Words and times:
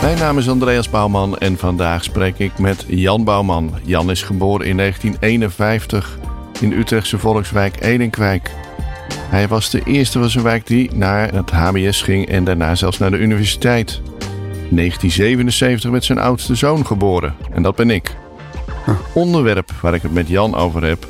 Mijn 0.00 0.18
naam 0.18 0.38
is 0.38 0.48
Andreas 0.48 0.90
Bouwman 0.90 1.38
en 1.38 1.56
vandaag 1.56 2.04
spreek 2.04 2.38
ik 2.38 2.58
met 2.58 2.84
Jan 2.88 3.24
Bouwman. 3.24 3.74
Jan 3.84 4.10
is 4.10 4.22
geboren 4.22 4.66
in 4.66 4.76
1951 4.76 6.18
in 6.60 6.72
Utrechtse 6.72 7.18
volkswijk 7.18 7.82
Edenkwijk. 7.82 8.50
Hij 9.12 9.48
was 9.48 9.70
de 9.70 9.82
eerste 9.84 10.18
van 10.18 10.30
zijn 10.30 10.44
wijk 10.44 10.66
die 10.66 10.94
naar 10.94 11.34
het 11.34 11.50
HBS 11.50 12.02
ging 12.02 12.28
en 12.28 12.44
daarna 12.44 12.74
zelfs 12.74 12.98
naar 12.98 13.10
de 13.10 13.18
universiteit. 13.18 14.00
1977 14.70 15.90
werd 15.90 16.04
zijn 16.04 16.18
oudste 16.18 16.54
zoon 16.54 16.86
geboren 16.86 17.34
en 17.52 17.62
dat 17.62 17.76
ben 17.76 17.90
ik. 17.90 18.16
Onderwerp 19.14 19.70
waar 19.80 19.94
ik 19.94 20.02
het 20.02 20.12
met 20.12 20.28
Jan 20.28 20.54
over 20.54 20.84
heb. 20.84 21.06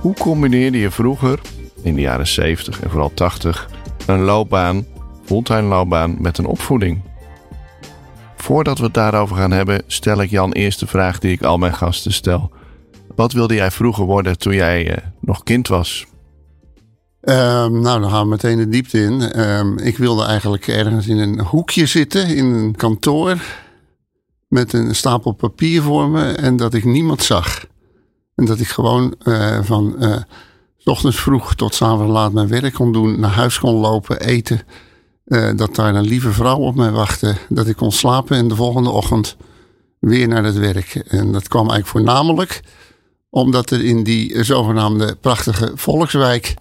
Hoe 0.00 0.14
combineerde 0.14 0.78
je 0.78 0.90
vroeger, 0.90 1.40
in 1.82 1.94
de 1.94 2.00
jaren 2.00 2.26
70 2.26 2.80
en 2.80 2.90
vooral 2.90 3.14
80, 3.14 3.70
een 4.06 4.20
loopbaan, 4.20 4.86
fulltime 5.24 5.68
loopbaan 5.68 6.16
met 6.18 6.38
een 6.38 6.46
opvoeding? 6.46 7.09
Voordat 8.40 8.78
we 8.78 8.84
het 8.84 8.94
daarover 8.94 9.36
gaan 9.36 9.50
hebben, 9.50 9.82
stel 9.86 10.22
ik 10.22 10.30
Jan 10.30 10.52
eerst 10.52 10.80
de 10.80 10.86
vraag 10.86 11.18
die 11.18 11.32
ik 11.32 11.42
al 11.42 11.58
mijn 11.58 11.74
gasten 11.74 12.12
stel. 12.12 12.50
Wat 13.14 13.32
wilde 13.32 13.54
jij 13.54 13.70
vroeger 13.70 14.04
worden 14.04 14.38
toen 14.38 14.54
jij 14.54 14.96
eh, 14.96 15.06
nog 15.20 15.42
kind 15.42 15.68
was? 15.68 16.06
Ehm, 17.20 17.80
nou, 17.80 18.00
dan 18.00 18.10
gaan 18.10 18.22
we 18.22 18.28
meteen 18.28 18.56
de 18.56 18.68
diepte 18.68 19.02
in. 19.02 19.20
Ehm, 19.20 19.78
ik 19.78 19.98
wilde 19.98 20.24
eigenlijk 20.24 20.66
ergens 20.66 21.06
in 21.06 21.18
een 21.18 21.40
hoekje 21.40 21.86
zitten, 21.86 22.26
in 22.26 22.44
een 22.44 22.76
kantoor, 22.76 23.42
met 24.48 24.72
een 24.72 24.94
stapel 24.94 25.32
papier 25.32 25.82
voor 25.82 26.08
me 26.08 26.32
en 26.32 26.56
dat 26.56 26.74
ik 26.74 26.84
niemand 26.84 27.22
zag. 27.22 27.64
En 28.34 28.44
dat 28.44 28.60
ik 28.60 28.68
gewoon 28.68 29.14
eh, 29.18 29.58
van 29.62 29.98
eh, 29.98 30.16
ochtends 30.84 31.20
vroeg 31.20 31.54
tot 31.54 31.74
s 31.74 31.82
avonds 31.82 32.12
laat 32.12 32.32
mijn 32.32 32.48
werk 32.48 32.74
kon 32.74 32.92
doen, 32.92 33.20
naar 33.20 33.30
huis 33.30 33.58
kon 33.58 33.74
lopen, 33.74 34.20
eten. 34.20 34.60
Eh, 35.30 35.50
dat 35.56 35.74
daar 35.74 35.94
een 35.94 36.06
lieve 36.06 36.32
vrouw 36.32 36.58
op 36.58 36.74
mij 36.74 36.90
wachtte. 36.90 37.36
Dat 37.48 37.66
ik 37.66 37.76
kon 37.76 37.92
slapen 37.92 38.36
en 38.36 38.48
de 38.48 38.54
volgende 38.54 38.90
ochtend 38.90 39.36
weer 39.98 40.28
naar 40.28 40.44
het 40.44 40.58
werk. 40.58 40.94
En 40.94 41.32
dat 41.32 41.48
kwam 41.48 41.70
eigenlijk 41.70 41.88
voornamelijk 41.88 42.60
omdat 43.30 43.70
er 43.70 43.84
in 43.84 44.02
die 44.02 44.44
zogenaamde 44.44 45.16
prachtige 45.20 45.72
volkswijk 45.74 46.54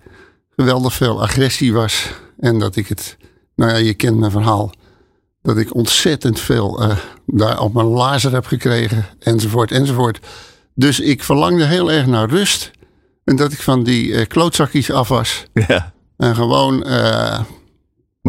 geweldig 0.55 0.93
veel 0.93 1.21
agressie 1.21 1.73
was. 1.73 2.11
En 2.39 2.59
dat 2.59 2.75
ik 2.75 2.87
het, 2.87 3.17
nou 3.55 3.71
ja, 3.71 3.77
je 3.77 3.93
kent 3.93 4.17
mijn 4.17 4.31
verhaal. 4.31 4.71
Dat 5.41 5.57
ik 5.57 5.75
ontzettend 5.75 6.39
veel 6.39 6.83
uh, 6.83 6.97
daar 7.25 7.59
op 7.59 7.73
mijn 7.73 7.87
lazer 7.87 8.33
heb 8.33 8.45
gekregen, 8.45 9.05
enzovoort, 9.19 9.71
enzovoort. 9.71 10.19
Dus 10.75 10.99
ik 10.99 11.23
verlangde 11.23 11.65
heel 11.65 11.91
erg 11.91 12.05
naar 12.05 12.29
rust. 12.29 12.71
En 13.23 13.35
dat 13.35 13.51
ik 13.51 13.61
van 13.61 13.83
die 13.83 14.07
uh, 14.07 14.25
klootzakjes 14.25 14.91
af 14.91 15.07
was. 15.07 15.45
Ja. 15.53 15.93
En 16.17 16.35
gewoon. 16.35 16.87
Uh, 16.87 17.39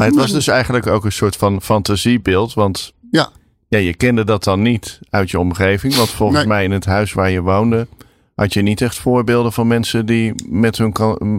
maar 0.00 0.08
het 0.08 0.18
was 0.18 0.32
dus 0.32 0.48
eigenlijk 0.48 0.86
ook 0.86 1.04
een 1.04 1.12
soort 1.12 1.36
van 1.36 1.62
fantasiebeeld. 1.62 2.54
Want 2.54 2.92
ja. 3.10 3.30
Ja, 3.68 3.78
je 3.78 3.94
kende 3.94 4.24
dat 4.24 4.44
dan 4.44 4.62
niet 4.62 4.98
uit 5.10 5.30
je 5.30 5.38
omgeving. 5.38 5.94
Want 5.94 6.08
volgens 6.10 6.38
Nee. 6.38 6.48
mij 6.48 6.64
in 6.64 6.70
het 6.70 6.84
huis 6.84 7.12
waar 7.12 7.30
je 7.30 7.40
woonde. 7.42 7.86
had 8.34 8.52
je 8.54 8.62
niet 8.62 8.80
echt 8.80 8.98
voorbeelden 8.98 9.52
van 9.52 9.66
mensen 9.66 10.06
die 10.06 10.32
met 10.48 10.78
hun 10.78 10.92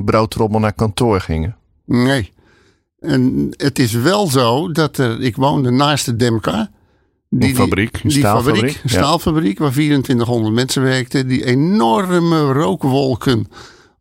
broodtrommel 0.05 0.59
naar 0.59 0.73
kantoor 0.73 1.21
gingen. 1.21 1.55
Nee. 1.85 2.31
En 2.99 3.47
het 3.57 3.79
is 3.79 3.91
wel 3.91 4.27
zo 4.27 4.71
dat 4.71 4.97
er. 4.97 5.21
Ik 5.21 5.35
woonde 5.35 5.71
naast 5.71 6.05
de 6.05 6.15
Demka. 6.15 6.69
Een 7.29 7.55
fabriek, 7.55 7.93
een 7.93 8.09
die 8.09 8.17
staalfabriek, 8.19 8.55
fabriek, 8.55 8.75
een 8.83 8.89
ja. 8.89 8.97
staalfabriek 8.97 9.59
waar 9.59 9.71
2400 9.71 10.53
mensen 10.53 10.83
werkten. 10.83 11.27
Die 11.27 11.45
enorme 11.45 12.51
rookwolken 12.51 13.47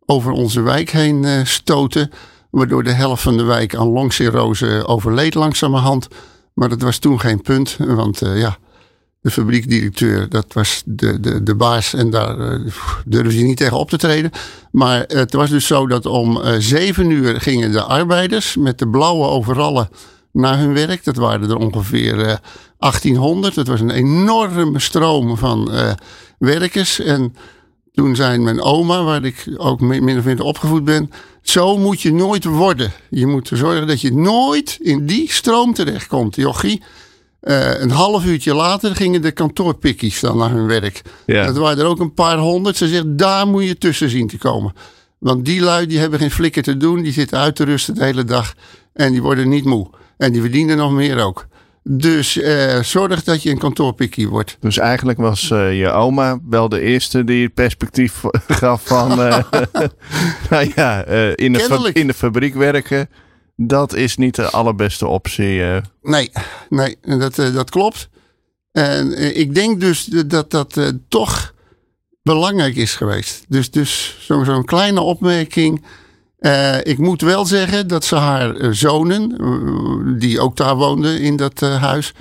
over 0.07 0.33
onze 0.33 0.61
wijk 0.61 0.91
heen 0.91 1.25
eh, 1.25 1.45
stoten. 1.45 2.11
Waardoor 2.51 2.83
de 2.83 2.93
helft 2.93 3.23
van 3.23 3.37
de 3.37 3.43
wijk 3.43 3.75
aan 3.75 3.89
longcirrose 3.89 4.87
overleed 4.87 5.35
langzamerhand. 5.35 6.09
Maar 6.55 6.69
dat 6.69 6.83
was 6.83 6.99
toen 6.99 7.21
geen 7.21 7.43
punt. 7.43 7.77
Want 7.79 8.23
eh, 8.23 8.41
ja, 8.41 8.59
de 9.21 9.31
fabriekdirecteur, 9.31 10.29
dat 10.29 10.53
was 10.53 10.83
de, 10.85 11.21
de, 11.21 11.43
de 11.43 11.55
baas. 11.55 11.95
En 11.95 12.11
daar 12.11 12.39
eh, 12.39 12.61
durfde 13.05 13.39
je 13.39 13.45
niet 13.45 13.57
tegen 13.57 13.79
op 13.79 13.91
te 13.91 13.99
treden. 13.99 14.31
Maar 14.73 15.05
het 15.07 15.33
was 15.33 15.51
dus 15.51 15.67
zo 15.67 15.87
dat 15.87 16.07
om 16.07 16.41
eh, 16.41 16.55
zeven 16.59 17.11
uur 17.11 17.41
gingen 17.41 17.73
de 17.73 17.83
arbeiders 17.83 18.57
met 18.57 18.79
de 18.79 18.89
blauwe 18.89 19.27
overallen 19.27 19.89
naar 20.33 20.59
hun 20.59 20.75
werk. 20.75 21.05
Dat 21.05 21.17
waren 21.17 21.51
er 21.51 21.57
ongeveer 21.57 22.21
eh, 22.21 22.37
1800. 22.79 23.57
Het 23.57 23.69
was 23.69 23.81
een 23.81 23.91
enorme 23.91 24.79
stroom 24.79 25.37
van 25.37 25.71
werkers. 26.39 27.01
En 27.01 27.35
toen 27.93 28.17
zei 28.17 28.39
mijn 28.39 28.61
oma, 28.61 29.03
waar 29.03 29.25
ik 29.25 29.47
ook 29.57 29.81
mi- 29.81 30.01
min 30.01 30.19
of 30.19 30.25
meer 30.25 30.43
opgevoed 30.43 30.85
ben. 30.85 31.11
Zo 31.43 31.77
moet 31.79 32.01
je 32.01 32.13
nooit 32.13 32.45
worden. 32.45 32.93
Je 33.11 33.27
moet 33.27 33.51
zorgen 33.53 33.87
dat 33.87 34.01
je 34.01 34.13
nooit 34.15 34.79
in 34.81 35.07
die 35.07 35.33
stroom 35.33 35.75
terechtkomt, 35.75 36.37
jochie. 36.37 36.83
Eh, 37.41 37.81
een 37.81 37.91
half 37.91 38.25
uurtje 38.25 38.55
later 38.55 38.97
gingen 38.97 39.23
de 39.23 39.31
kantoorpikkies 39.33 40.21
dan 40.21 40.37
naar 40.37 40.51
hun 40.51 40.67
werk. 40.67 41.03
Ja. 41.27 41.47
Dat 41.47 41.57
waren 41.57 41.79
er 41.79 41.87
ook 41.87 42.01
een 42.01 42.15
paar 42.15 42.39
honderd. 42.39 42.77
Ze 42.77 42.89
zegt, 42.89 43.05
daar 43.19 43.47
moet 43.47 43.65
je 43.65 43.79
tussen 43.79 44.11
zien 44.11 44.27
te 44.29 44.39
komen. 44.39 44.73
Want 45.19 45.45
die 45.45 45.61
lui 45.61 45.87
die 45.87 45.99
hebben 45.99 46.19
geen 46.19 46.31
flikker 46.31 46.63
te 46.63 46.77
doen. 46.77 47.03
Die 47.03 47.13
zitten 47.13 47.39
uit 47.39 47.57
te 47.57 47.65
rusten 47.65 47.95
de 47.95 48.05
hele 48.05 48.25
dag. 48.25 48.55
En 48.93 49.13
die 49.13 49.23
worden 49.23 49.49
niet 49.49 49.65
moe. 49.65 49.91
En 50.17 50.33
die 50.33 50.41
verdienen 50.41 50.77
nog 50.77 50.93
meer 50.93 51.19
ook. 51.25 51.47
Dus 51.83 52.37
eh, 52.37 52.83
zorg 52.83 53.25
dat 53.25 53.43
je 53.43 53.51
een 53.51 53.59
kantoorpikkie 53.59 54.29
wordt. 54.29 54.57
Dus 54.61 54.79
eigenlijk 54.79 55.19
was 55.19 55.51
eh, 55.51 55.79
je 55.79 55.91
oma 55.91 56.39
wel 56.49 56.69
de 56.69 56.81
eerste 56.81 57.25
die 57.25 57.45
het 57.45 57.55
perspectief 57.55 58.23
gaf 58.49 58.87
van. 58.87 59.23
eh, 59.23 59.45
nou 60.51 60.73
ja, 60.75 61.05
in, 61.35 61.53
de 61.53 61.91
in 61.93 62.07
de 62.07 62.15
fabriek 62.15 62.55
werken. 62.55 63.09
Dat 63.57 63.95
is 63.95 64.17
niet 64.17 64.35
de 64.35 64.51
allerbeste 64.51 65.07
optie. 65.07 65.63
Nee, 66.03 66.31
nee 66.69 66.97
dat, 67.01 67.35
dat 67.35 67.71
klopt. 67.71 68.09
En 68.73 69.37
ik 69.39 69.55
denk 69.55 69.81
dus 69.81 70.05
dat 70.05 70.51
dat 70.51 70.93
toch 71.09 71.55
belangrijk 72.23 72.77
is 72.77 72.95
geweest. 72.95 73.45
Dus, 73.49 73.71
dus 73.71 74.17
zo- 74.21 74.45
zo'n 74.45 74.65
kleine 74.65 75.01
opmerking. 75.01 75.85
Eh, 76.41 76.77
ik 76.83 76.99
moet 76.99 77.21
wel 77.21 77.47
zeggen 77.47 77.89
dat 77.89 78.05
ze 78.05 78.17
haar 78.17 78.57
eh, 78.57 78.69
zonen, 78.71 79.37
eh, 79.39 80.19
die 80.19 80.41
ook 80.41 80.57
daar 80.57 80.77
woonden 80.77 81.21
in 81.21 81.37
dat 81.37 81.61
huis, 81.61 82.13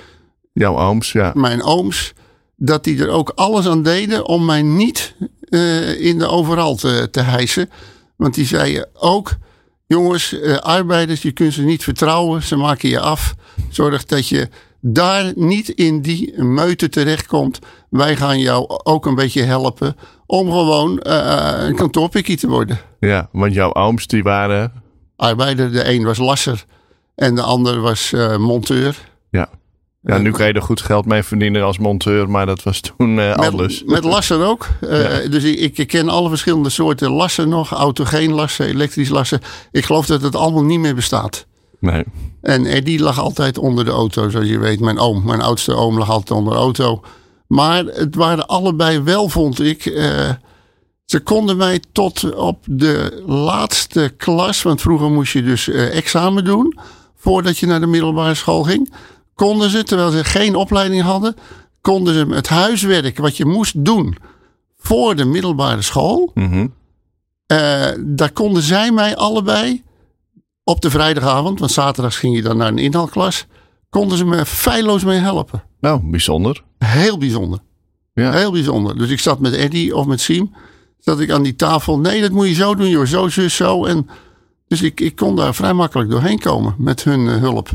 jouw 0.52 0.78
ooms, 0.78 1.12
ja. 1.12 1.32
mijn 1.34 1.62
ooms, 1.62 2.12
dat 2.56 2.84
die 2.84 3.02
er 3.02 3.08
ook 3.08 3.32
alles 3.34 3.66
aan 3.66 3.82
deden 3.82 4.26
om 4.26 4.44
mij 4.44 4.62
niet 4.62 5.14
in 5.98 6.18
de 6.18 6.26
overal 6.28 6.74
te, 6.74 7.08
te 7.10 7.20
hijsen. 7.20 7.70
Want 8.16 8.34
die 8.34 8.46
zeiden 8.46 8.88
ook, 8.92 9.36
jongens, 9.86 10.36
arbeiders, 10.60 11.22
je 11.22 11.32
kunt 11.32 11.52
ze 11.52 11.62
niet 11.62 11.84
vertrouwen, 11.84 12.42
ze 12.42 12.56
maken 12.56 12.88
je 12.88 13.00
af. 13.00 13.34
Zorg 13.70 14.04
dat 14.04 14.28
je 14.28 14.48
daar 14.80 15.32
niet 15.34 15.68
in 15.68 16.00
die 16.00 16.42
meute 16.42 16.88
terechtkomt. 16.88 17.58
Wij 17.90 18.16
gaan 18.16 18.38
jou 18.38 18.64
ook 18.82 19.06
een 19.06 19.14
beetje 19.14 19.42
helpen 19.42 19.96
om 20.26 20.50
gewoon 20.50 20.98
eh, 21.00 21.54
een 21.58 21.74
kantoorpikkie 21.76 22.36
te 22.36 22.48
worden. 22.48 22.78
Ja, 23.00 23.28
want 23.32 23.54
jouw 23.54 23.74
ooms 23.74 24.06
die 24.06 24.22
waren. 24.22 24.72
Arbeider, 25.16 25.72
de 25.72 25.88
een 25.92 26.04
was 26.04 26.18
lasser 26.18 26.64
en 27.14 27.34
de 27.34 27.42
ander 27.42 27.80
was 27.80 28.12
eh, 28.12 28.36
monteur. 28.36 28.96
Ja. 29.30 29.48
Ja, 30.02 30.18
nu 30.18 30.30
kan 30.30 30.46
je 30.46 30.52
er 30.52 30.62
goed 30.62 30.80
geld 30.80 31.06
mee 31.06 31.22
verdienen 31.22 31.62
als 31.62 31.78
monteur, 31.78 32.30
maar 32.30 32.46
dat 32.46 32.62
was 32.62 32.80
toen 32.80 33.18
eh, 33.18 33.34
anders. 33.34 33.84
Met, 33.84 33.90
met 33.90 34.04
lassen 34.04 34.40
ook. 34.40 34.68
Eh, 34.80 35.30
Dus 35.30 35.44
ik, 35.44 35.78
ik 35.78 35.88
ken 35.88 36.08
alle 36.08 36.28
verschillende 36.28 36.68
soorten 36.68 37.10
lassen 37.10 37.48
nog. 37.48 37.70
Autogeen 37.72 38.32
lassen, 38.32 38.66
elektrisch 38.66 39.08
lassen. 39.08 39.40
Ik 39.72 39.84
geloof 39.84 40.06
dat 40.06 40.22
het 40.22 40.36
allemaal 40.36 40.64
niet 40.64 40.80
meer 40.80 40.94
bestaat. 40.94 41.46
Nee. 41.80 42.04
En 42.40 42.66
Eddie 42.66 43.00
lag 43.00 43.18
altijd 43.18 43.58
onder 43.58 43.84
de 43.84 43.90
auto, 43.90 44.28
zoals 44.28 44.46
je 44.48 44.58
weet. 44.58 44.80
Mijn 44.80 44.98
oom, 44.98 45.24
mijn 45.24 45.40
oudste 45.40 45.74
oom 45.74 45.98
lag 45.98 46.10
altijd 46.10 46.38
onder 46.38 46.52
de 46.52 46.58
auto. 46.58 47.02
Maar 47.46 47.84
het 47.84 48.14
waren 48.14 48.46
allebei 48.46 49.00
wel, 49.00 49.28
vond 49.28 49.60
ik. 49.60 49.86
eh, 49.86 50.30
ze 51.04 51.20
konden 51.20 51.56
mij 51.56 51.80
tot 51.92 52.34
op 52.34 52.64
de 52.70 53.22
laatste 53.26 54.14
klas, 54.16 54.62
want 54.62 54.80
vroeger 54.80 55.10
moest 55.10 55.32
je 55.32 55.42
dus 55.42 55.68
eh, 55.68 55.96
examen 55.96 56.44
doen 56.44 56.78
voordat 57.16 57.58
je 57.58 57.66
naar 57.66 57.80
de 57.80 57.86
middelbare 57.86 58.34
school 58.34 58.62
ging. 58.62 58.92
Konden 59.34 59.70
ze, 59.70 59.82
terwijl 59.82 60.10
ze 60.10 60.24
geen 60.24 60.54
opleiding 60.54 61.02
hadden, 61.02 61.34
konden 61.80 62.14
ze 62.14 62.34
het 62.34 62.48
huiswerk 62.48 63.18
wat 63.18 63.36
je 63.36 63.44
moest 63.44 63.84
doen 63.84 64.16
voor 64.78 65.16
de 65.16 65.24
middelbare 65.24 65.82
school, 65.82 66.30
Mhm. 66.34 66.66
eh, 67.46 67.86
daar 67.98 68.32
konden 68.32 68.62
zij 68.62 68.92
mij 68.92 69.16
allebei 69.16 69.82
op 70.70 70.80
de 70.80 70.90
vrijdagavond, 70.90 71.58
want 71.58 71.70
zaterdags 71.72 72.16
ging 72.16 72.36
je 72.36 72.42
dan 72.42 72.56
naar 72.56 72.68
een 72.68 72.78
inhaalklas, 72.78 73.46
konden 73.88 74.18
ze 74.18 74.24
me 74.24 74.46
feilloos 74.46 75.04
mee 75.04 75.18
helpen. 75.18 75.62
Nou, 75.80 76.00
bijzonder. 76.10 76.62
Heel 76.78 77.18
bijzonder. 77.18 77.58
Ja. 78.14 78.32
Heel 78.32 78.52
bijzonder. 78.52 78.98
Dus 78.98 79.10
ik 79.10 79.20
zat 79.20 79.40
met 79.40 79.54
Eddie 79.54 79.96
of 79.96 80.06
met 80.06 80.20
Siem. 80.20 80.54
Zat 80.98 81.20
ik 81.20 81.30
aan 81.30 81.42
die 81.42 81.56
tafel. 81.56 81.98
Nee, 81.98 82.20
dat 82.20 82.30
moet 82.30 82.48
je 82.48 82.54
zo 82.54 82.74
doen, 82.74 82.88
joh. 82.88 83.06
Zo, 83.06 83.28
zus, 83.28 83.56
zo. 83.56 83.84
En 83.84 84.08
dus 84.68 84.82
ik, 84.82 85.00
ik 85.00 85.16
kon 85.16 85.36
daar 85.36 85.54
vrij 85.54 85.72
makkelijk 85.72 86.10
doorheen 86.10 86.38
komen 86.38 86.74
met 86.78 87.04
hun 87.04 87.28
eh, 87.28 87.36
hulp. 87.36 87.68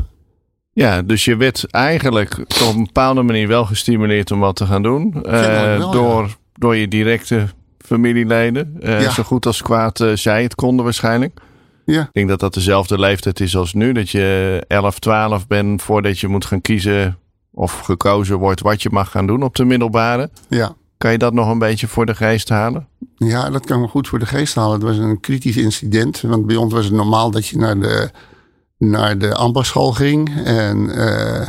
Ja, 0.72 1.02
dus 1.02 1.24
je 1.24 1.36
werd 1.36 1.70
eigenlijk 1.70 2.38
op 2.38 2.74
een 2.74 2.84
bepaalde 2.84 3.22
manier 3.22 3.48
wel 3.48 3.64
gestimuleerd 3.64 4.30
om 4.30 4.40
wat 4.40 4.56
te 4.56 4.66
gaan 4.66 4.82
doen. 4.82 5.22
Eh, 5.24 5.76
wel, 5.76 5.90
door, 5.90 6.36
door 6.52 6.76
je 6.76 6.88
directe 6.88 7.46
familieleden. 7.78 8.76
Eh, 8.80 9.02
Ja. 9.02 9.10
Zo 9.10 9.22
goed 9.22 9.46
als 9.46 9.62
kwaad 9.62 10.04
zij 10.14 10.42
het 10.42 10.54
konden 10.54 10.84
waarschijnlijk. 10.84 11.40
Ja. 11.86 12.02
Ik 12.02 12.12
denk 12.12 12.28
dat 12.28 12.40
dat 12.40 12.54
dezelfde 12.54 12.98
leeftijd 12.98 13.40
is 13.40 13.56
als 13.56 13.74
nu. 13.74 13.92
Dat 13.92 14.10
je 14.10 14.64
11, 14.68 14.98
12 14.98 15.46
bent 15.46 15.82
voordat 15.82 16.18
je 16.18 16.28
moet 16.28 16.44
gaan 16.44 16.60
kiezen 16.60 17.18
of 17.50 17.78
gekozen 17.78 18.38
wordt 18.38 18.60
wat 18.60 18.82
je 18.82 18.88
mag 18.92 19.10
gaan 19.10 19.26
doen 19.26 19.42
op 19.42 19.56
de 19.56 19.64
middelbare. 19.64 20.30
Ja. 20.48 20.74
Kan 20.96 21.12
je 21.12 21.18
dat 21.18 21.32
nog 21.32 21.48
een 21.48 21.58
beetje 21.58 21.86
voor 21.86 22.06
de 22.06 22.14
geest 22.14 22.48
halen? 22.48 22.88
Ja, 23.16 23.50
dat 23.50 23.66
kan 23.66 23.80
me 23.80 23.88
goed 23.88 24.08
voor 24.08 24.18
de 24.18 24.26
geest 24.26 24.54
halen. 24.54 24.72
Het 24.72 24.82
was 24.82 24.96
een 24.96 25.20
kritisch 25.20 25.56
incident. 25.56 26.20
Want 26.20 26.46
bij 26.46 26.56
ons 26.56 26.72
was 26.72 26.84
het 26.84 26.94
normaal 26.94 27.30
dat 27.30 27.46
je 27.46 27.58
naar 27.58 27.80
de, 27.80 28.10
naar 28.78 29.18
de 29.18 29.34
ambachtschool 29.34 29.92
ging. 29.92 30.44
En 30.44 30.90
eh, 30.90 31.46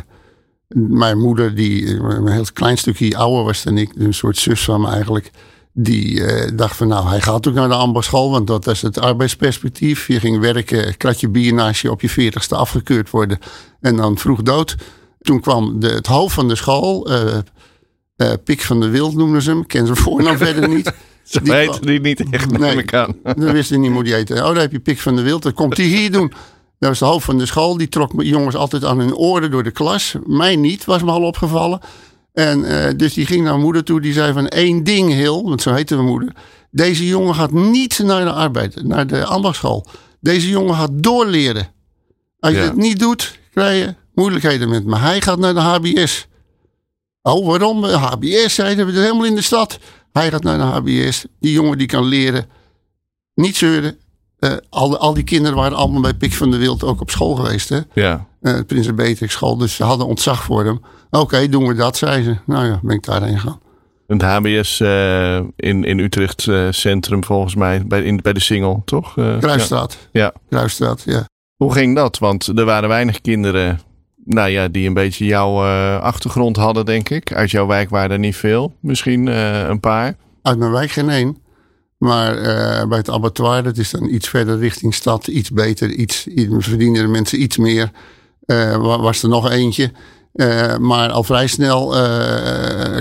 mijn 0.67 1.17
moeder, 1.17 1.55
die 1.55 1.99
een 1.99 2.27
heel 2.27 2.45
klein 2.53 2.77
stukje 2.77 3.17
ouder 3.17 3.43
was 3.43 3.63
dan 3.63 3.77
ik, 3.77 3.91
een 3.95 4.13
soort 4.13 4.37
zus 4.37 4.63
van 4.63 4.81
me 4.81 4.87
eigenlijk. 4.87 5.31
Die 5.79 6.23
eh, 6.23 6.51
dacht 6.55 6.75
van 6.75 6.87
nou, 6.87 7.07
hij 7.07 7.21
gaat 7.21 7.47
ook 7.47 7.53
naar 7.53 7.67
de 7.67 7.75
ambachtschool, 7.75 8.31
want 8.31 8.47
dat 8.47 8.67
is 8.67 8.81
het 8.81 8.99
arbeidsperspectief. 8.99 10.07
Je 10.07 10.19
ging 10.19 10.39
werken, 10.39 10.97
kratje 10.97 11.29
bier 11.29 11.53
naast 11.53 11.81
je 11.81 11.91
op 11.91 12.01
je 12.01 12.09
veertigste 12.09 12.55
afgekeurd 12.55 13.09
worden 13.09 13.39
en 13.81 13.95
dan 13.95 14.17
vroeg 14.17 14.41
dood. 14.41 14.75
Toen 15.21 15.41
kwam 15.41 15.79
de, 15.79 15.87
het 15.89 16.07
hoofd 16.07 16.33
van 16.33 16.47
de 16.47 16.55
school, 16.55 17.07
eh, 17.09 17.37
Pik 18.43 18.61
van 18.61 18.79
de 18.79 18.89
Wild 18.89 19.15
noemden 19.15 19.41
ze 19.41 19.49
hem, 19.49 19.65
ken 19.65 19.85
zijn 19.85 19.97
voornaam 19.97 20.37
verder 20.37 20.69
niet. 20.69 20.93
Ze 21.23 21.41
Die 21.41 21.51
weten 21.51 21.81
die 21.81 21.99
niet 21.99 22.29
echt 22.29 22.51
Nee. 22.51 22.59
neem 22.59 22.79
ik 22.79 22.93
aan. 22.93 23.15
Dan 23.37 23.51
wist 23.51 23.69
hij 23.69 23.79
niet 23.79 23.91
hoe 23.91 24.03
die 24.03 24.13
heette. 24.13 24.33
Oh, 24.33 24.39
daar 24.39 24.55
heb 24.55 24.71
je 24.71 24.79
Pik 24.79 24.99
van 24.99 25.15
de 25.15 25.21
Wild. 25.21 25.43
Dat 25.43 25.53
komt 25.53 25.77
hij 25.77 25.85
hier 25.85 26.11
doen. 26.11 26.31
Dat 26.79 26.89
was 26.89 26.99
de 26.99 27.05
hoofd 27.05 27.25
van 27.25 27.37
de 27.37 27.45
school. 27.45 27.77
Die 27.77 27.89
trok 27.89 28.11
jongens 28.17 28.55
altijd 28.55 28.85
aan 28.85 28.99
hun 28.99 29.15
oren 29.15 29.51
door 29.51 29.63
de 29.63 29.71
klas. 29.71 30.15
Mij 30.25 30.55
niet, 30.55 30.85
was 30.85 31.03
me 31.03 31.11
al 31.11 31.21
opgevallen. 31.21 31.79
En 32.37 32.63
eh, 32.63 32.93
dus 32.97 33.13
die 33.13 33.25
ging 33.25 33.43
naar 33.43 33.57
moeder 33.59 33.83
toe. 33.83 34.01
Die 34.01 34.13
zei 34.13 34.33
van 34.33 34.47
één 34.47 34.83
ding, 34.83 35.13
Hil. 35.13 35.43
Want 35.43 35.61
zo 35.61 35.73
heette 35.73 35.95
mijn 35.95 36.07
moeder. 36.07 36.35
Deze 36.71 37.05
jongen 37.07 37.35
gaat 37.35 37.51
niet 37.51 37.99
naar 38.03 38.23
de 38.25 38.31
arbeid, 38.31 38.83
naar 38.83 39.07
de 39.07 39.25
ambachtschool. 39.25 39.85
Deze 40.19 40.49
jongen 40.49 40.75
gaat 40.75 40.89
doorleren. 40.93 41.67
Als 42.39 42.53
je 42.53 42.57
Ja. 42.59 42.63
het 42.63 42.75
niet 42.75 42.99
doet, 42.99 43.39
krijg 43.51 43.85
je 43.85 43.95
moeilijkheden 44.13 44.69
met 44.69 44.85
me. 44.85 44.97
Hij 44.97 45.21
gaat 45.21 45.39
naar 45.39 45.53
de 45.53 45.59
HBS. 45.59 46.27
Oh, 47.21 47.47
waarom? 47.47 47.83
HBS, 47.83 48.53
zeiden 48.55 48.85
we 48.85 48.91
helemaal 48.99 49.25
in 49.25 49.35
de 49.35 49.41
stad. 49.41 49.79
Hij 50.11 50.29
gaat 50.31 50.43
naar 50.43 50.57
de 50.57 50.63
HBS. 50.63 51.25
Die 51.39 51.51
jongen 51.51 51.77
die 51.77 51.87
kan 51.87 52.03
leren. 52.05 52.45
Niet 53.35 53.55
zeuren. 53.57 53.97
Eh, 54.39 54.51
al, 54.69 54.97
al 54.97 55.13
die 55.13 55.23
kinderen 55.23 55.57
waren 55.57 55.77
allemaal 55.77 56.01
bij 56.01 56.13
Pik 56.13 56.33
van 56.33 56.51
de 56.51 56.57
Wild 56.57 56.83
ook 56.83 57.01
op 57.01 57.09
school 57.09 57.35
geweest. 57.35 57.69
Hè? 57.69 57.79
Ja, 57.93 58.27
Eh 58.41 58.59
Prins 58.67 58.95
Beatrix 58.95 59.33
school. 59.33 59.57
Dus 59.57 59.75
ze 59.75 59.83
hadden 59.83 60.07
ontzag 60.07 60.43
voor 60.43 60.65
hem. 60.65 60.81
Oké, 61.09 61.49
doen 61.49 61.67
we 61.67 61.73
dat, 61.73 61.97
zei 61.97 62.23
ze. 62.23 62.37
Nou 62.45 62.65
ja, 62.65 62.79
ben 62.83 62.95
ik 62.95 63.03
daarheen 63.03 63.39
gegaan. 63.39 63.59
het 64.07 64.21
HBS 64.21 64.79
eh, 64.79 65.35
in, 65.55 65.83
in 65.83 65.99
Utrecht 65.99 66.47
Centrum 66.69 67.23
volgens 67.23 67.55
mij, 67.55 67.87
bij, 67.87 68.01
in, 68.03 68.19
bij 68.21 68.33
de 68.33 68.39
Singel, 68.39 68.81
toch? 68.85 69.13
Kruisstraat. 69.13 69.97
Ja. 70.11 70.21
ja. 70.21 70.33
Kruisstraat, 70.49 71.03
ja. 71.05 71.25
Hoe 71.55 71.73
ging 71.73 71.95
dat? 71.95 72.17
Want 72.17 72.47
er 72.47 72.65
waren 72.65 72.89
weinig 72.89 73.21
kinderen 73.21 73.79
nou 74.23 74.49
ja, 74.49 74.67
die 74.67 74.87
een 74.87 74.93
beetje 74.93 75.25
jouw 75.25 75.63
achtergrond 75.99 76.55
hadden, 76.55 76.85
denk 76.85 77.09
ik. 77.09 77.33
Uit 77.33 77.51
jouw 77.51 77.67
wijk 77.67 77.89
waren 77.89 78.11
er 78.11 78.19
niet 78.19 78.35
veel. 78.35 78.73
Misschien 78.79 79.27
een 79.69 79.79
paar. 79.79 80.15
Uit 80.41 80.57
mijn 80.57 80.71
wijk 80.71 80.91
geen 80.91 81.09
één. 81.09 81.37
Maar 81.97 82.37
eh, 82.37 82.87
bij 82.87 82.97
het 82.97 83.09
abattoir, 83.09 83.63
dat 83.63 83.77
is 83.77 83.91
dan 83.91 84.09
iets 84.09 84.27
verder 84.29 84.57
richting 84.59 84.93
stad. 84.93 85.27
Iets 85.27 85.51
beter, 85.51 85.91
iets, 85.91 86.27
iets 86.27 86.53
verdienen 86.59 87.01
de 87.01 87.07
mensen 87.07 87.41
iets 87.41 87.57
meer. 87.57 87.91
Wa- 88.45 88.99
was 88.99 89.23
er 89.23 89.29
nog 89.29 89.49
eentje. 89.49 89.91
Eh, 90.33 90.77
maar 90.77 91.09
al 91.09 91.23
vrij 91.23 91.47
snel 91.47 91.89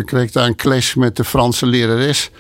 kreeg 0.05 0.23
ik 0.23 0.33
daar 0.33 0.47
een 0.47 0.57
clash 0.57 0.95
met 0.95 1.17
de 1.17 1.25
Franse 1.25 1.67
lerares. 1.67 2.31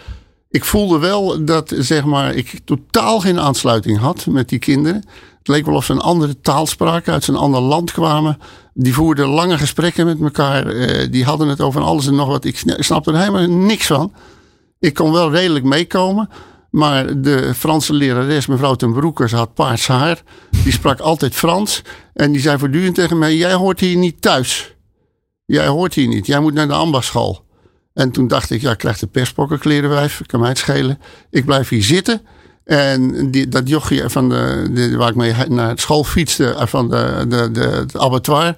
Ik 0.50 0.64
voelde 0.64 0.98
wel 0.98 1.44
dat 1.44 1.72
zeg 1.78 2.04
maar, 2.04 2.34
ik 2.34 2.60
totaal 2.64 3.20
geen 3.20 3.40
aansluiting 3.40 3.98
had 3.98 4.26
met 4.26 4.48
die 4.48 4.58
kinderen. 4.58 5.04
Het 5.38 5.48
leek 5.48 5.66
wel 5.66 5.74
of 5.74 5.84
ze 5.84 5.92
een 5.92 6.00
andere 6.00 6.40
taal 6.40 6.66
spraken, 6.66 7.12
uit 7.12 7.28
een 7.28 7.36
ander 7.36 7.60
land 7.60 7.92
kwamen. 7.92 8.38
Die 8.74 8.94
voerden 8.94 9.28
lange 9.28 9.58
gesprekken 9.58 10.06
met 10.06 10.20
elkaar. 10.20 10.64
die 11.10 11.24
hadden 11.24 11.48
het 11.48 11.60
over 11.60 11.80
alles 11.80 12.06
en 12.06 12.14
nog 12.14 12.28
wat. 12.28 12.44
Ik 12.44 12.58
sna- 12.58 12.82
snapte 12.82 13.12
er 13.12 13.18
helemaal 13.18 13.46
niks 13.48 13.86
van. 13.86 14.12
Ik 14.86 14.94
kon 14.94 15.12
wel 15.12 15.30
redelijk 15.30 15.64
meekomen. 15.64 16.28
Maar 16.70 17.20
de 17.20 17.54
Franse 17.54 17.92
lerares, 17.92 18.46
mevrouw 18.46 18.74
ten 18.74 18.92
Broeke, 18.92 19.28
ze 19.28 19.36
had 19.36 19.54
paars 19.54 19.86
haar. 19.86 20.22
Die 20.62 20.72
sprak 20.72 21.00
altijd 21.00 21.34
Frans. 21.34 21.82
En 22.14 22.32
die 22.32 22.40
zei 22.40 22.58
voortdurend 22.58 22.94
tegen 22.94 23.18
mij: 23.18 23.36
Jij 23.36 23.52
hoort 23.52 23.80
hier 23.80 23.96
niet 23.96 24.22
thuis. 24.22 24.74
Jij 25.44 25.66
hoort 25.66 25.94
hier 25.94 26.08
niet. 26.08 26.26
Jij 26.26 26.40
moet 26.40 26.54
naar 26.54 26.66
de 26.66 26.74
ambachtsschool. 26.74 27.44
En 27.94 28.10
toen 28.10 28.28
dacht 28.28 28.50
ik: 28.50 28.60
Ja, 28.60 28.70
ik 28.70 28.78
krijg 28.78 28.98
de 28.98 29.06
perspokken 29.06 29.58
klerenwijf. 29.58 30.22
Kan 30.26 30.40
mij 30.40 30.48
het 30.48 30.58
schelen. 30.58 30.98
Ik 31.30 31.44
blijf 31.44 31.68
hier 31.68 31.82
zitten. 31.82 32.20
En 32.64 33.30
die, 33.30 33.48
dat 33.48 33.68
jochie 33.68 34.08
van 34.08 34.28
de, 34.28 34.68
de, 34.70 34.96
waar 34.96 35.08
ik 35.08 35.14
mee 35.14 35.34
naar 35.48 35.78
school 35.78 36.04
fietste, 36.04 36.50
eh, 36.50 36.66
van 36.66 36.90
de, 36.90 37.24
de, 37.28 37.50
de, 37.50 37.60
het 37.60 37.96
abattoir. 37.96 38.56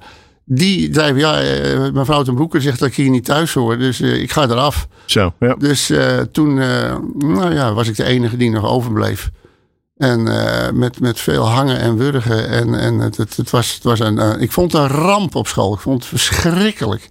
Die 0.51 0.95
zei: 0.95 1.19
Ja, 1.19 1.41
eh, 1.41 1.91
mevrouw 1.93 2.23
ten 2.23 2.35
Broeke 2.35 2.61
zegt 2.61 2.79
dat 2.79 2.89
ik 2.89 2.95
hier 2.95 3.11
niet 3.11 3.25
thuis 3.25 3.55
hoor. 3.55 3.79
Dus 3.79 4.01
eh, 4.01 4.23
ik 4.23 4.33
ga 4.33 4.43
eraf. 4.43 4.89
Zo, 5.05 5.35
ja. 5.41 5.55
Dus 5.55 5.91
eh, 5.91 6.21
toen 6.33 6.55
nou 7.19 7.55
ja, 7.55 7.73
was 7.73 7.89
ik 7.89 7.97
de 7.97 8.05
enige 8.05 8.37
die 8.37 8.51
nog 8.51 8.65
overbleef. 8.65 9.31
En 9.97 10.23
met, 10.79 11.01
met 11.01 11.21
veel 11.21 11.49
hangen 11.49 11.79
en 11.79 11.97
wurgen. 11.97 12.49
En, 12.49 12.75
en 12.75 12.99
het, 12.99 13.17
het, 13.17 13.37
het 13.37 13.51
was, 13.51 13.75
het 13.75 13.83
was 13.83 14.01
een, 14.01 14.41
ik 14.41 14.53
vond 14.53 14.73
het 14.73 14.81
een 14.81 14.89
ramp 14.89 15.35
op 15.35 15.47
school. 15.47 15.75
Ik 15.75 15.81
vond 15.81 15.97
het 15.99 16.07
verschrikkelijk. 16.09 17.09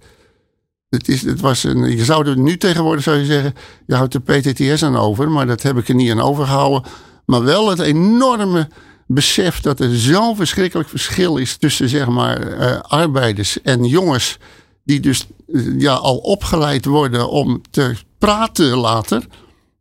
Het 0.88 1.08
is, 1.08 1.22
het 1.22 1.40
was 1.40 1.64
een, 1.64 1.96
je 1.96 2.04
zou 2.04 2.28
er 2.28 2.38
nu 2.38 2.56
tegenwoordig 2.56 3.04
zou 3.04 3.16
je 3.16 3.24
zeggen, 3.24 3.54
je 3.86 3.94
houdt 3.94 4.12
de 4.12 4.20
PTTS 4.20 4.82
aan 4.82 4.96
over. 4.96 5.30
Maar 5.30 5.46
dat 5.46 5.62
heb 5.62 5.76
ik 5.76 5.88
er 5.88 5.94
niet 5.94 6.10
aan 6.10 6.20
overgehouden. 6.20 6.90
Maar 7.26 7.44
wel 7.44 7.70
het 7.70 7.78
enorme 7.78 8.68
besef 9.10 9.60
dat 9.60 9.80
er 9.80 9.96
zo'n 9.96 10.36
verschrikkelijk 10.36 10.88
verschil 10.88 11.36
is 11.36 11.56
tussen 11.56 11.88
zeg 11.88 12.08
maar 12.08 12.40
eh, 12.40 12.80
arbeiders 12.80 13.62
en 13.62 13.84
jongens 13.84 14.38
die 14.84 15.00
dus 15.00 15.26
eh, 15.52 15.80
ja, 15.80 15.92
al 15.92 16.16
opgeleid 16.16 16.84
worden 16.84 17.30
om 17.30 17.62
te 17.70 17.94
praten 18.18 18.76
later. 18.76 19.26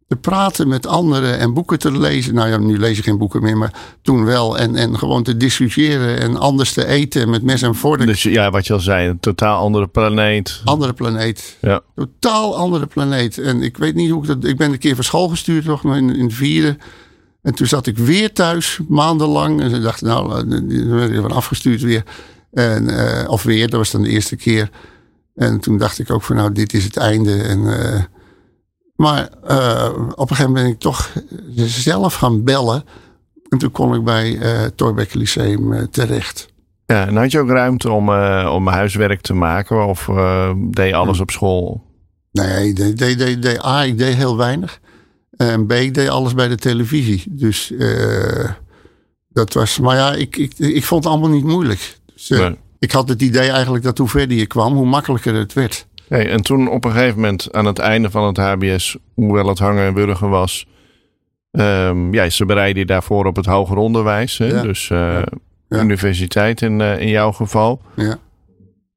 Te 0.08 0.16
praten 0.16 0.68
met 0.68 0.88
anderen 0.88 1.40
en 1.40 1.54
boeken 1.54 1.80
te 1.80 1.92
lezen. 1.92 2.34
Nou 2.34 2.50
ja, 2.50 2.58
nu 2.58 2.80
lees 2.80 2.98
ik 2.98 3.04
geen 3.04 3.18
boeken 3.18 3.42
meer, 3.42 3.58
maar 3.58 3.74
toen 4.02 4.25
wel. 4.25 4.58
En, 4.58 4.75
en 4.75 4.98
gewoon 4.98 5.24
te 5.24 5.38
discussiëren 5.38 6.20
en 6.20 6.38
anders 6.38 6.74
te 6.74 6.86
eten 6.86 7.30
met 7.30 7.44
mes 7.44 7.62
en 7.62 7.75
vork. 7.75 8.06
Dus 8.06 8.24
ja, 8.24 8.52
wat 8.52 8.68
je 8.68 8.74
al 8.74 8.80
zei, 8.80 9.10
een 9.10 9.20
totaal 9.20 9.60
andere 9.60 9.88
planeet. 9.88 10.62
Andere 10.63 10.94
planeet. 10.94 11.58
Ja. 11.62 11.82
Totaal 11.96 12.58
andere 12.58 12.86
planeet. 12.86 13.38
En 13.38 13.62
ik 13.62 13.78
weet 13.78 13.96
niet 13.96 14.10
hoe 14.10 14.22
ik 14.22 14.28
dat. 14.28 14.44
Ik 14.44 14.58
ben 14.58 14.72
een 14.72 14.78
keer 14.78 14.96
van 14.96 15.04
school 15.04 15.28
gestuurd, 15.28 15.66
nog 15.66 15.84
in, 15.84 16.16
in 16.16 16.24
het 16.24 16.34
vierde. 16.34 16.78
En 17.48 17.54
toen 17.54 17.68
zat 17.68 17.88
ik 17.88 17.98
weer 17.98 18.34
thuis, 18.34 18.80
maandenlang. 18.88 19.62
En 19.62 19.70
ze 19.70 19.80
dachten, 19.80 20.08
nou, 20.08 20.48
dan 20.48 20.89
werd 20.89 21.12
ik 21.12 21.25
afgestuurd 21.25 21.82
weer. 21.82 22.04
En, 22.51 22.89
eh, 22.89 23.30
of 23.30 23.44
weer, 23.44 23.70
dat 23.70 23.80
was 23.80 23.92
dan 23.92 24.01
de 24.01 24.10
eerste 24.10 24.36
keer. 24.36 24.70
En 25.36 25.60
toen 25.60 25.77
dacht 25.77 26.00
ik 26.00 26.12
ook 26.12 26.24
van, 26.24 26.36
nou, 26.36 26.51
dit 26.51 26.74
is 26.74 26.84
het 26.84 26.98
einde. 26.98 27.42
En, 27.42 27.80
eh, 27.80 28.04
maar 28.96 29.30
eh, 29.44 29.89
op 30.16 30.30
een 30.30 30.36
gegeven 30.36 30.51
moment 30.51 30.54
ben 30.54 30.74
ik 30.74 30.80
toch 30.80 31.12
zelf 31.66 32.16
gaan 32.16 32.44
bellen. 32.44 32.84
En 33.50 33.58
toen 33.58 33.72
kon 33.72 33.96
ik 33.96 34.04
bij 34.04 34.39
eh 34.39 34.66
Torbeck 34.75 35.13
Lyceum 35.13 35.74
eh, 35.74 35.84
terecht. 35.84 36.48
Ja, 36.86 37.08
en 37.08 37.16
had 37.16 37.32
je 37.32 37.39
ook 37.39 37.50
ruimte 37.50 37.92
om, 37.92 38.10
eh, 38.10 38.51
om 38.54 38.68
huiswerk 38.68 39.22
te 39.22 39.34
maken? 39.34 39.86
Of 39.86 40.10
eh, 40.10 40.51
deed 40.58 40.88
je 40.88 40.96
alles 40.96 41.20
op 41.20 41.32
school? 41.32 41.84
Nee, 42.32 42.74
de, 42.74 42.94
de, 42.94 43.16
de, 43.16 43.39
de, 43.39 43.66
A, 43.66 43.84
ik 43.84 43.98
deed 43.98 44.16
heel 44.16 44.38
weinig. 44.38 44.80
En 45.38 45.65
B, 45.65 45.72
ik 45.72 45.94
deed 45.94 46.10
alles 46.10 46.34
bij 46.34 46.48
de 46.48 46.56
televisie. 46.56 47.24
Dus 47.29 47.72
eh, 47.72 48.50
dat 49.29 49.53
was. 49.53 49.79
Maar 49.79 49.96
ja, 49.96 50.13
ik, 50.13 50.38
ik, 50.38 50.53
ik 50.58 50.84
vond 50.84 51.03
het 51.03 51.13
allemaal 51.13 51.29
niet 51.29 51.44
moeilijk. 51.44 51.98
Dus, 52.13 52.29
eh, 52.29 52.39
Nee. 52.39 52.56
Ik 52.79 52.91
had 52.91 53.10
het 53.10 53.22
idee 53.22 53.50
eigenlijk 53.50 53.84
dat 53.84 53.98
hoe 53.98 54.08
verder 54.08 54.38
je 54.38 54.46
kwam, 54.46 54.74
hoe 54.74 54.86
makkelijker 54.86 55.34
het 55.36 55.53
werd. 55.53 55.88
Hey, 56.08 56.29
en 56.29 56.41
toen 56.41 56.70
op 56.70 56.86
een 56.86 56.91
gegeven 56.91 57.15
moment 57.15 57.53
aan 57.53 57.65
het 57.65 57.79
einde 57.79 58.12
van 58.12 58.27
het 58.27 58.38
HBS, 58.38 58.98
hoewel 59.13 59.48
het 59.48 59.60
hangen 59.60 59.86
en 59.86 59.94
wurgen 59.94 60.29
was, 60.29 60.67
ehm, 61.51 62.13
ja, 62.13 62.29
ze 62.29 62.46
bereiden 62.46 62.79
je 62.79 62.86
daarvoor 62.86 63.25
op 63.25 63.36
het 63.36 63.46
hoger 63.46 63.77
onderwijs. 63.77 64.38
Hè? 64.38 64.46
Ja. 64.46 64.62
Dus 64.62 64.89
eh, 64.89 65.22
Ja. 65.70 65.82
universiteit 65.82 66.62
in, 66.62 66.82
eh, 66.82 67.00
in 67.00 67.10
jouw 67.10 67.32
geval. 67.32 67.82
Ja. 67.96 68.20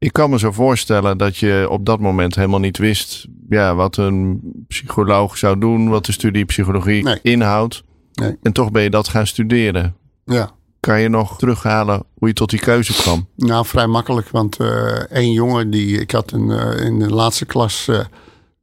Ik 0.01 0.13
kan 0.13 0.31
me 0.31 0.39
zo 0.39 0.53
voorstellen 0.53 1.19
dat 1.19 1.37
je 1.37 1.67
op 1.71 1.87
dat 1.87 2.01
moment 2.01 2.35
helemaal 2.35 2.61
niet 2.61 2.79
wist 2.79 3.27
ja, 3.49 3.75
wat 3.75 3.97
een 3.97 4.41
psycholoog 4.69 5.39
zou 5.39 5.59
doen, 5.59 5.89
wat 5.89 6.07
de 6.07 6.13
studie 6.13 6.45
psychologie 6.45 7.03
Nee. 7.03 7.19
inhoudt. 7.23 7.83
Nee. 8.13 8.37
En 8.43 8.53
toch 8.53 8.71
ben 8.71 8.83
je 8.83 8.91
dat 8.91 9.09
gaan 9.09 9.27
studeren. 9.27 9.97
Ja. 10.25 10.51
kan 10.81 11.01
je 11.01 11.09
nog 11.09 11.39
terughalen 11.39 12.03
hoe 12.15 12.29
je 12.29 12.35
tot 12.35 12.51
die 12.51 12.61
keuze 12.61 12.93
kwam? 12.93 13.29
Nou, 13.37 13.67
vrij 13.67 13.87
makkelijk. 13.87 14.29
Want 14.29 14.61
uh, 14.61 14.69
één 15.11 15.33
jongen 15.33 15.71
die. 15.71 16.01
Ik 16.01 16.11
had 16.11 16.33
een, 16.33 16.49
uh, 16.49 16.85
in 16.87 16.99
de 16.99 17.11
laatste 17.11 17.47
klas. 17.47 17.87
Uh, 17.89 18.01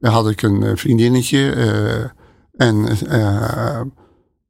had 0.00 0.30
ik 0.30 0.42
een 0.42 0.78
vriendinnetje. 0.78 1.52
en 2.56 2.86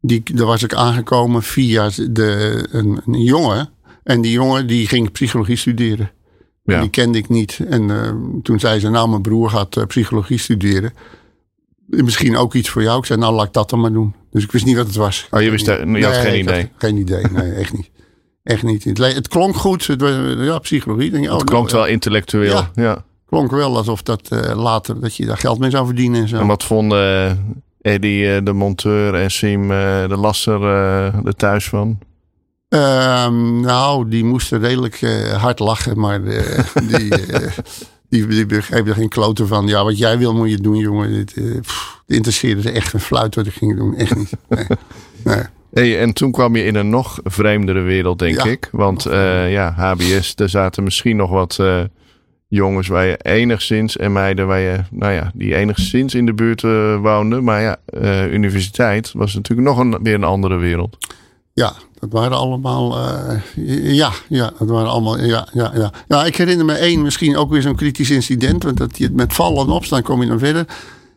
die, 0.00 0.23
daar 0.35 0.47
was 0.47 0.62
ik 0.62 0.75
aangekomen 0.75 1.42
via 1.42 1.90
de, 2.11 2.66
een, 2.71 3.00
een, 3.07 3.23
jongen. 3.23 3.68
En 4.02 4.21
die 4.21 4.33
jongen 4.33 4.66
die 4.66 4.87
ging 4.88 5.12
psychologie 5.12 5.57
studeren. 5.57 6.11
Ja. 6.75 6.81
Die 6.81 6.91
kende 6.91 7.19
ik 7.19 7.29
niet. 7.29 7.61
En 7.69 8.41
toen 8.43 8.61
zei 8.61 8.81
ze: 8.81 8.89
Nou, 8.89 9.09
mijn 9.09 9.23
broer 9.23 9.51
gaat 9.51 9.87
psychologie 9.87 10.39
studeren. 10.39 10.93
Misschien 11.87 12.37
ook 12.37 12.55
iets 12.55 12.69
voor 12.69 12.83
jou. 12.83 12.99
Ik 12.99 13.05
zei: 13.05 13.19
Nou, 13.19 13.35
laat 13.35 13.47
ik 13.47 13.53
dat 13.53 13.71
dan 13.71 13.81
maar 13.81 13.93
doen. 13.93 14.15
Dus 14.31 14.45
ik 14.45 14.53
wist 14.53 14.65
niet 14.65 14.77
wat 14.77 14.87
het 14.87 14.97
was. 14.97 15.27
Oh, 15.31 15.41
je, 15.41 15.51
wist, 15.51 15.67
je 15.67 15.73
had 15.73 15.85
nee, 15.87 16.03
geen 16.03 16.41
idee? 16.41 16.61
Had 16.61 16.71
geen 16.77 16.97
idee, 16.97 17.25
nee, 17.33 17.53
echt 17.53 17.73
niet. 17.73 17.91
Echt 18.43 18.63
niet. 18.63 18.85
Het, 18.85 18.99
het 18.99 19.29
klonk 19.29 19.57
goed. 19.57 19.87
Het, 19.87 20.01
ja, 20.39 20.59
psychologie. 20.59 21.11
Denk 21.11 21.25
je, 21.25 21.31
oh, 21.31 21.39
het 21.39 21.51
klonk 21.51 21.67
nou, 21.71 21.79
wel 21.79 21.87
intellectueel. 21.87 22.57
Ja, 22.57 22.71
ja. 22.75 23.05
klonk 23.27 23.51
wel 23.51 23.77
alsof 23.77 24.03
dat 24.03 24.29
uh, 24.33 24.63
later 24.63 25.01
dat 25.01 25.17
je 25.17 25.27
daar 25.27 25.37
geld 25.37 25.59
mee 25.59 25.71
zou 25.71 25.87
verdienen. 25.87 26.21
En, 26.21 26.29
zo. 26.29 26.37
en 26.37 26.47
wat 26.47 26.65
vonden 26.65 27.65
Eddie, 27.81 28.43
de 28.43 28.53
monteur 28.53 29.15
en 29.15 29.31
Sim, 29.31 29.69
de 29.69 30.17
lasser, 30.17 30.63
er 31.25 31.35
thuis 31.35 31.69
van? 31.69 31.99
Um, 32.69 33.61
nou, 33.61 34.09
die 34.09 34.25
moesten 34.25 34.61
redelijk 34.61 35.01
hard 35.37 35.59
lachen, 35.59 35.99
maar 35.99 36.25
die, 36.25 37.13
die, 38.09 38.27
die 38.27 38.47
begreep 38.47 38.89
er 38.89 38.95
geen 38.95 39.09
kloten 39.09 39.49
van. 39.49 39.67
Ja, 39.67 39.85
wat 39.85 39.99
jij 39.99 40.19
wil 40.19 40.35
moet 40.35 40.51
je 40.51 40.61
doen, 40.61 40.77
jongen. 40.77 41.13
Dit, 41.13 41.61
pff, 41.61 42.01
het 42.07 42.17
interesseerde 42.17 42.71
echt 42.71 42.93
een 42.93 43.01
fluit 43.01 43.35
wat 43.35 43.47
ik 43.47 43.53
ging 43.53 43.77
doen. 43.77 43.97
Echt 43.97 44.17
niet. 44.17 44.31
Nee. 44.49 44.67
nee. 45.25 45.43
Hey, 45.73 46.01
en 46.01 46.13
toen 46.13 46.33
kwam 46.33 46.57
je 46.57 46.65
in 46.65 46.75
een 46.75 46.91
nog 46.91 47.21
vreemdere 47.25 47.81
wereld, 47.81 48.19
denk 48.19 48.43
ik. 48.43 48.69
Want 48.73 49.07
uh, 49.07 49.53
ja, 49.53 49.73
HBS, 49.77 50.35
er 50.37 50.49
zaten 50.49 50.83
misschien 50.83 51.17
nog 51.17 51.31
wat 51.31 51.59
uh, 51.61 51.81
jongens 52.49 52.89
waar 52.89 53.07
je 53.07 53.17
enigszins 53.17 53.97
en 53.97 54.13
meiden 54.13 54.47
waar 54.47 54.59
je, 54.59 54.79
nou 54.91 55.13
ja, 55.13 55.31
die 55.35 55.55
enigszins 55.55 56.15
in 56.15 56.27
de 56.27 56.35
buurt 56.35 56.63
uh, 56.63 57.01
woonden. 57.01 57.45
Maar 57.45 57.61
ja, 57.61 57.77
universiteit 58.29 59.13
was 59.13 59.35
natuurlijk 59.35 59.69
nog 59.69 59.79
een, 59.79 59.99
weer 60.03 60.15
een 60.15 60.25
andere 60.25 60.57
wereld. 60.57 60.97
Ja, 61.59 61.73
dat 61.99 62.12
waren 62.12 62.37
allemaal, 62.37 62.99
ja, 63.83 64.12
ja, 64.29 64.53
dat 64.59 64.69
waren 64.69 64.91
allemaal, 64.91 65.19
ja, 65.19 65.49
ja, 65.53 65.73
ja. 65.75 65.93
Nou, 66.09 66.27
ik 66.27 66.37
herinner 66.37 66.65
me 66.65 66.73
één, 66.73 67.03
misschien 67.03 67.37
ook 67.37 67.50
weer 67.50 67.62
zo'n 67.62 67.77
kritisch 67.77 68.11
incident. 68.11 68.62
Want 68.62 68.77
dat 68.77 68.99
met 69.12 69.33
vallen 69.33 69.67
en 69.67 69.73
opstaan 69.73 70.03
kom 70.03 70.23
je 70.23 70.29
dan 70.29 70.38
verder. 70.38 70.67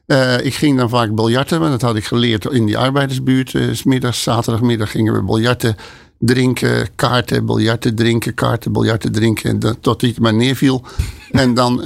Uh, 0.07 0.45
ik 0.45 0.53
ging 0.53 0.77
dan 0.77 0.89
vaak 0.89 1.15
biljarten, 1.15 1.59
want 1.59 1.71
dat 1.71 1.81
had 1.81 1.95
ik 1.95 2.05
geleerd 2.05 2.45
in 2.45 2.65
die 2.65 2.77
arbeidersbuurt. 2.77 3.53
Uh, 3.53 3.73
s 3.73 3.83
middags, 3.83 4.23
zaterdagmiddag 4.23 4.91
gingen 4.91 5.13
we 5.13 5.23
biljarten 5.23 5.75
drinken, 6.19 6.87
kaarten, 6.95 7.45
biljarten 7.45 7.95
drinken, 7.95 8.33
kaarten, 8.33 8.71
biljarten 8.71 9.11
drinken. 9.11 9.49
En 9.49 9.79
tot 9.81 10.01
hij 10.01 10.15
maar 10.19 10.33
neerviel. 10.33 10.83
en 11.31 11.53
dan, 11.53 11.83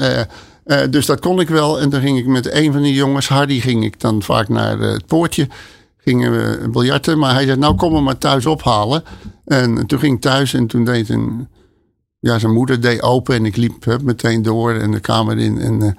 dus 0.90 1.06
dat 1.06 1.20
kon 1.20 1.40
ik 1.40 1.50
wel. 1.50 1.80
En 1.80 1.90
dan 1.90 2.02
ging 2.02 2.18
ik 2.18 2.26
met 2.26 2.54
een 2.54 2.72
van 2.72 2.82
die 2.82 2.94
jongens, 2.94 3.28
Hardy, 3.28 3.60
ging 3.60 3.84
ik 3.84 4.00
dan 4.00 4.22
vaak 4.22 4.50
naar 4.50 4.80
het 4.80 5.06
poortje. 5.06 5.48
Gingen 6.06 6.32
we 6.32 6.70
biljarten. 6.70 7.20
Maar 7.20 7.34
hij 7.34 7.46
zei, 7.46 7.58
nou 7.58 7.76
kom 7.76 7.94
me 7.94 8.02
maar 8.02 8.18
thuis 8.18 8.46
ophalen. 8.46 9.04
En 9.46 9.86
toen 9.86 10.00
ging 10.00 10.16
ik 10.16 10.22
thuis 10.22 10.54
en 10.54 10.68
toen 10.68 10.84
deed 10.84 11.10
een... 11.10 11.48
Ja, 12.20 12.40
zijn 12.40 12.54
moeder 12.54 12.82
deed 12.82 13.02
open 13.02 13.36
en 13.36 13.46
ik 13.46 13.56
liep 13.56 13.86
hup, 13.86 14.02
meteen 14.02 14.42
door 14.42 14.74
en 14.74 14.92
de 14.92 15.00
kamer 15.00 15.38
in. 15.38 15.60
En 15.60 15.98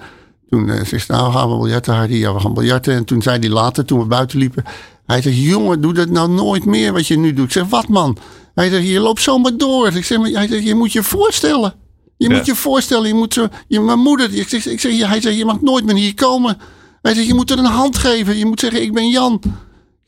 toen 0.49 0.69
uh, 0.69 0.85
zegt 0.85 1.09
nou 1.09 1.33
gaan 1.33 1.51
we 1.51 1.59
biljarten, 1.59 1.95
Hardy. 1.95 2.15
Ja, 2.15 2.35
we 2.35 2.41
gaan 2.41 2.55
biljarten. 2.55 2.95
En 2.95 3.05
toen 3.05 3.23
zei 3.23 3.39
hij 3.39 3.49
later, 3.49 3.85
toen 3.85 3.99
we 3.99 4.05
buiten 4.05 4.39
liepen. 4.39 4.65
Hij 5.07 5.23
zegt, 5.23 5.37
jongen, 5.37 5.81
doe 5.81 5.93
dat 5.93 6.09
nou 6.09 6.31
nooit 6.31 6.65
meer 6.65 6.93
wat 6.93 7.07
je 7.07 7.19
nu 7.19 7.33
doet. 7.33 7.45
Ik 7.45 7.53
zeg, 7.53 7.69
wat 7.69 7.89
man? 7.89 8.19
Hij 8.55 8.69
zegt, 8.71 8.89
je 8.89 9.01
loopt 9.01 9.23
zomaar 9.23 9.57
door. 9.57 9.93
Ik 9.93 10.05
zeg, 10.05 10.19
hij 10.19 10.49
zegt, 10.49 10.65
je 10.65 10.75
moet 10.75 10.93
je 10.93 11.03
voorstellen. 11.03 11.75
Je 12.17 12.31
moet 12.31 12.47
je 12.47 12.55
voorstellen, 12.55 13.09
je 13.09 13.15
moet 13.15 13.35
zo... 13.35 13.47
Je, 13.69 13.81
mijn 13.81 13.99
moeder, 13.99 14.35
ik 14.35 14.49
zeg, 14.49 14.67
ik 14.67 14.81
zeg, 14.81 15.07
hij 15.07 15.21
zegt, 15.21 15.37
je 15.37 15.45
mag 15.45 15.61
nooit 15.61 15.85
meer 15.85 15.95
hier 15.95 16.15
komen. 16.15 16.59
Hij 17.03 17.15
zegt, 17.15 17.27
je 17.27 17.35
moet 17.35 17.51
er 17.51 17.59
een 17.59 17.65
hand 17.65 17.99
geven. 17.99 18.37
Je 18.37 18.47
moet 18.47 18.61
zeggen, 18.61 18.83
ik 18.83 18.93
ben 18.93 19.09
Jan. 19.09 19.41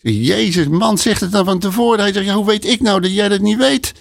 Jezus, 0.01 0.69
man, 0.69 0.99
zegt 0.99 1.21
het 1.21 1.33
dan 1.33 1.45
van 1.45 1.59
tevoren. 1.59 2.01
Hij 2.01 2.13
zegt, 2.13 2.27
ja, 2.27 2.35
hoe 2.35 2.47
weet 2.47 2.67
ik 2.67 2.81
nou 2.81 3.01
dat 3.01 3.15
jij 3.15 3.29
dat 3.29 3.41
niet 3.41 3.59
weet? 3.59 3.93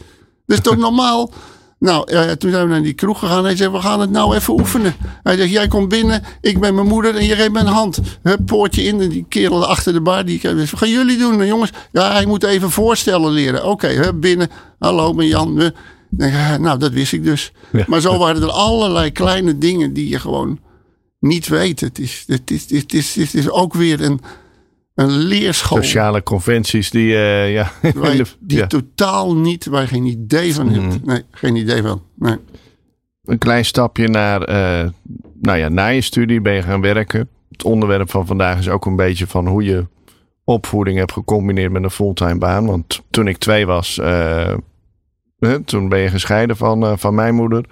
Dat 0.46 0.58
is 0.58 0.64
toch 0.64 0.78
normaal? 0.88 1.32
Nou, 1.80 2.12
uh, 2.12 2.32
toen 2.32 2.52
zijn 2.52 2.64
we 2.64 2.70
naar 2.70 2.82
die 2.82 2.94
kroeg 2.94 3.20
gegaan. 3.20 3.44
Hij 3.44 3.56
zei, 3.56 3.72
we 3.72 3.80
gaan 3.80 4.00
het 4.00 4.10
nou 4.10 4.36
even 4.36 4.54
oefenen. 4.54 4.96
Hij 5.24 5.38
zegt, 5.38 5.52
jij 5.52 5.68
komt 5.68 5.90
binnen, 5.90 6.24
ik 6.42 6.60
ben 6.60 6.76
mijn 6.76 6.88
moeder 6.88 7.16
en 7.16 7.26
je 7.26 7.36
geeft 7.36 7.56
een 7.56 7.66
hand. 7.66 8.00
Hup, 8.22 8.46
poortje 8.46 8.84
in 8.84 9.02
en 9.02 9.10
die 9.10 9.26
kerel 9.30 9.66
achter 9.66 9.94
de 9.94 10.02
bar. 10.02 10.26
Die, 10.26 10.42
wat 10.44 10.70
gaan 10.76 10.90
jullie 10.90 11.18
doen, 11.18 11.46
jongens? 11.46 11.72
Ja, 11.92 12.12
hij 12.12 12.26
moet 12.26 12.44
even 12.44 12.72
voorstellen 12.72 13.32
leren. 13.32 13.60
Oké, 13.60 13.70
okay, 13.70 13.96
hup, 13.96 14.22
binnen. 14.22 14.50
Hallo, 14.80 15.14
ben 15.14 15.28
Jan. 15.28 15.72
Nou, 16.60 16.80
dat 16.80 16.92
wist 16.92 17.14
ik 17.14 17.24
dus. 17.24 17.52
Maar 17.88 18.02
zo 18.02 18.18
waren 18.18 18.42
er 18.42 18.52
allerlei 18.52 19.12
kleine 19.12 19.58
dingen 19.58 19.94
die 19.94 20.10
je 20.10 20.20
gewoon 20.20 20.60
niet 21.20 21.48
weet. 21.48 21.80
Het 21.80 22.00
is, 22.00 22.24
het 22.28 22.52
is, 22.52 22.70
het 22.70 22.94
is, 22.94 23.16
het 23.16 23.34
is 23.34 23.50
ook 23.50 23.74
weer 23.74 24.02
een 24.02 24.22
een 24.98 25.10
leerschool. 25.10 25.78
Sociale 25.78 26.24
conventies 26.24 26.90
die, 26.90 27.12
uh, 27.12 27.54
ja. 27.54 27.72
Wij, 27.96 28.26
die 28.40 28.68
totaal 28.68 29.36
niet, 29.36 29.66
waar 29.66 29.82
je 29.82 29.88
geen 29.88 30.06
idee 30.06 30.54
van 30.54 30.70
hebt. 30.70 30.86
Mm. 30.86 31.02
Nee, 31.06 31.24
geen 31.32 31.56
idee 31.56 31.82
van. 31.82 32.02
Nee. 32.16 32.36
Een 33.26 33.38
klein 33.38 33.66
stapje 33.66 34.08
naar, 34.08 34.50
uh, 34.50 34.90
nou 35.42 35.58
ja, 35.58 35.70
na 35.70 35.88
je 35.88 36.02
studie 36.02 36.42
ben 36.42 36.54
je 36.54 36.62
gaan 36.62 36.82
werken. 36.82 37.30
Het 37.52 37.64
onderwerp 37.64 38.10
van 38.10 38.28
vandaag 38.28 38.60
is 38.60 38.70
ook 38.70 38.86
een 38.86 38.96
beetje 38.96 39.28
van 39.28 39.48
hoe 39.48 39.64
je 39.64 39.86
opvoeding 40.44 40.98
hebt 40.98 41.12
gecombineerd 41.12 41.72
met 41.72 41.84
een 41.84 41.90
fulltime 41.90 42.38
baan. 42.38 42.66
Want 42.66 43.02
toen 43.10 43.28
ik 43.28 43.38
twee 43.38 43.66
was, 43.66 43.98
uh, 43.98 44.54
toen 45.66 45.90
ben 45.90 46.00
je 46.00 46.10
gescheiden 46.10 46.58
van, 46.58 47.00
van 47.00 47.16
mijn 47.16 47.36
moeder. 47.36 47.66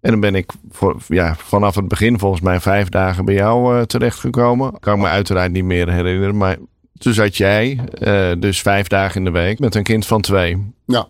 En 0.00 0.10
dan 0.10 0.20
ben 0.20 0.34
ik 0.34 0.52
voor, 0.70 0.96
ja, 1.08 1.34
vanaf 1.34 1.74
het 1.74 1.88
begin 1.88 2.18
volgens 2.18 2.40
mij 2.42 2.60
vijf 2.60 2.88
dagen 2.88 3.24
bij 3.24 3.34
jou 3.34 3.76
uh, 3.76 3.82
terechtgekomen. 3.82 4.78
Kan 4.80 4.94
ik 4.94 5.00
me 5.00 5.08
uiteraard 5.08 5.52
niet 5.52 5.64
meer 5.64 5.92
herinneren. 5.92 6.36
Maar 6.36 6.56
toen 6.98 7.12
zat 7.12 7.36
jij 7.36 7.80
uh, 8.02 8.30
dus 8.38 8.60
vijf 8.62 8.86
dagen 8.86 9.16
in 9.16 9.24
de 9.24 9.30
week 9.30 9.58
met 9.58 9.74
een 9.74 9.82
kind 9.82 10.06
van 10.06 10.20
twee. 10.20 10.72
Ja. 10.86 11.06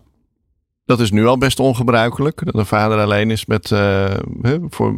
Dat 0.85 1.01
is 1.01 1.11
nu 1.11 1.27
al 1.27 1.39
best 1.39 1.61
ongebruikelijk. 1.61 2.45
Dat 2.45 2.55
een 2.55 2.67
vader 2.67 2.99
alleen 2.99 3.31
is 3.31 3.47
met 3.47 3.71
uh, 3.71 4.15
voor 4.69 4.95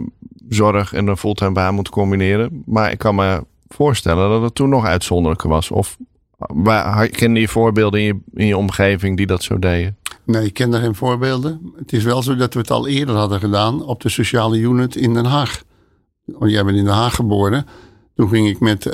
zorg 0.48 0.92
en 0.92 1.06
een 1.06 1.16
fulltime 1.16 1.52
baan 1.52 1.74
moet 1.74 1.88
combineren. 1.88 2.62
Maar 2.66 2.92
ik 2.92 2.98
kan 2.98 3.14
me 3.14 3.44
voorstellen 3.68 4.28
dat 4.28 4.42
het 4.42 4.54
toen 4.54 4.68
nog 4.68 4.86
uitzonderlijker 4.86 5.48
was. 5.48 5.70
Of 5.70 5.96
waar, 6.38 7.08
kende 7.08 7.40
je 7.40 7.48
voorbeelden 7.48 8.00
in 8.00 8.06
je, 8.06 8.18
in 8.34 8.46
je 8.46 8.56
omgeving 8.56 9.16
die 9.16 9.26
dat 9.26 9.42
zo 9.42 9.58
deden? 9.58 9.96
Nee, 10.32 10.44
ik 10.44 10.54
ken 10.54 10.70
daar 10.70 10.80
geen 10.80 10.94
voorbeelden. 10.94 11.72
Het 11.76 11.92
is 11.92 12.04
wel 12.04 12.22
zo 12.22 12.36
dat 12.36 12.54
we 12.54 12.60
het 12.60 12.70
al 12.70 12.86
eerder 12.86 13.14
hadden 13.14 13.40
gedaan 13.40 13.84
op 13.84 14.00
de 14.00 14.08
sociale 14.08 14.58
unit 14.58 14.96
in 14.96 15.14
Den 15.14 15.24
Haag. 15.24 15.62
Want 16.24 16.50
jij 16.50 16.64
bent 16.64 16.76
in 16.76 16.84
Den 16.84 16.94
Haag 16.94 17.14
geboren. 17.14 17.66
Toen 18.14 18.28
ging 18.28 18.48
ik 18.48 18.60
met 18.60 18.86
uh, 18.86 18.92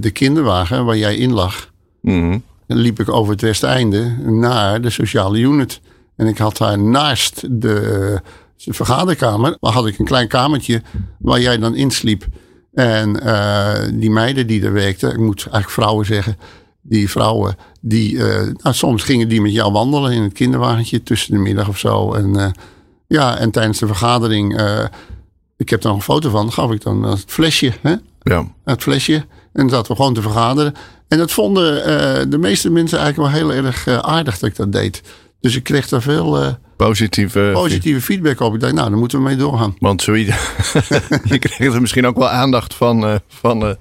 de 0.00 0.10
kinderwagen 0.12 0.84
waar 0.84 0.96
jij 0.96 1.16
in 1.16 1.32
lag. 1.32 1.70
Mm 2.00 2.42
Dan 2.66 2.78
liep 2.78 3.00
ik 3.00 3.08
over 3.08 3.32
het 3.32 3.40
Westeinde 3.40 4.16
naar 4.22 4.80
de 4.80 4.90
sociale 4.90 5.38
unit. 5.38 5.80
En 6.16 6.26
ik 6.26 6.38
had 6.38 6.56
daar 6.56 6.78
naast 6.78 7.40
de, 7.60 8.20
de 8.64 8.72
vergaderkamer, 8.72 9.56
had 9.60 9.86
ik 9.86 9.98
een 9.98 10.04
klein 10.04 10.28
kamertje 10.28 10.82
waar 11.18 11.40
jij 11.40 11.58
dan 11.58 11.74
insliep. 11.74 12.26
En 12.72 13.20
uh, 13.22 13.74
die 13.92 14.10
meiden 14.10 14.46
die 14.46 14.64
er 14.64 14.72
werkten, 14.72 15.10
ik 15.10 15.18
moet 15.18 15.42
eigenlijk 15.42 15.70
vrouwen 15.70 16.06
zeggen, 16.06 16.36
die 16.86 17.10
vrouwen, 17.10 17.56
die, 17.80 18.14
uh, 18.14 18.24
nou, 18.62 18.74
soms 18.74 19.02
gingen 19.02 19.28
die 19.28 19.40
met 19.40 19.52
jou 19.52 19.72
wandelen 19.72 20.12
in 20.12 20.22
het 20.22 20.32
kinderwagentje 20.32 21.02
tussen 21.02 21.32
de 21.32 21.38
middag 21.38 21.68
of 21.68 21.78
zo. 21.78 22.12
En, 22.12 22.34
uh, 22.36 22.46
ja, 23.06 23.36
en 23.36 23.50
tijdens 23.50 23.78
de 23.78 23.86
vergadering, 23.86 24.60
uh, 24.60 24.84
ik 25.56 25.70
heb 25.70 25.80
daar 25.80 25.92
een 25.92 26.02
foto 26.02 26.30
van, 26.30 26.52
gaf 26.52 26.70
ik 26.70 26.82
dan 26.82 27.02
het 27.02 27.24
flesje. 27.26 27.72
Hè? 27.80 27.94
Ja. 28.22 28.52
Het 28.64 28.82
flesje. 28.82 29.24
En 29.52 29.68
zaten 29.68 29.90
we 29.90 29.96
gewoon 29.96 30.14
te 30.14 30.22
vergaderen. 30.22 30.74
En 31.08 31.18
dat 31.18 31.32
vonden 31.32 32.30
de 32.30 32.38
meeste 32.38 32.70
mensen 32.70 32.98
eigenlijk 32.98 33.32
wel 33.32 33.40
heel 33.40 33.64
erg 33.64 33.88
aardig 33.88 34.38
dat 34.38 34.48
ik 34.48 34.56
dat 34.56 34.72
deed. 34.72 35.02
Dus 35.40 35.56
ik 35.56 35.62
kreeg 35.62 35.88
daar 35.88 36.02
veel 36.02 36.56
positieve, 36.76 37.50
positieve 37.52 38.00
feedback 38.00 38.40
op. 38.40 38.54
Ik 38.54 38.60
dacht, 38.60 38.72
nou, 38.72 38.90
dan 38.90 38.98
moeten 38.98 39.18
we 39.18 39.24
mee 39.24 39.36
doorgaan. 39.36 39.76
Want 39.78 40.02
zoiets, 40.02 40.36
je 41.24 41.38
kreeg 41.38 41.74
er 41.74 41.80
misschien 41.80 42.06
ook 42.06 42.16
wel 42.16 42.28
aandacht 42.28 42.74
van, 42.74 43.20
van 43.28 43.76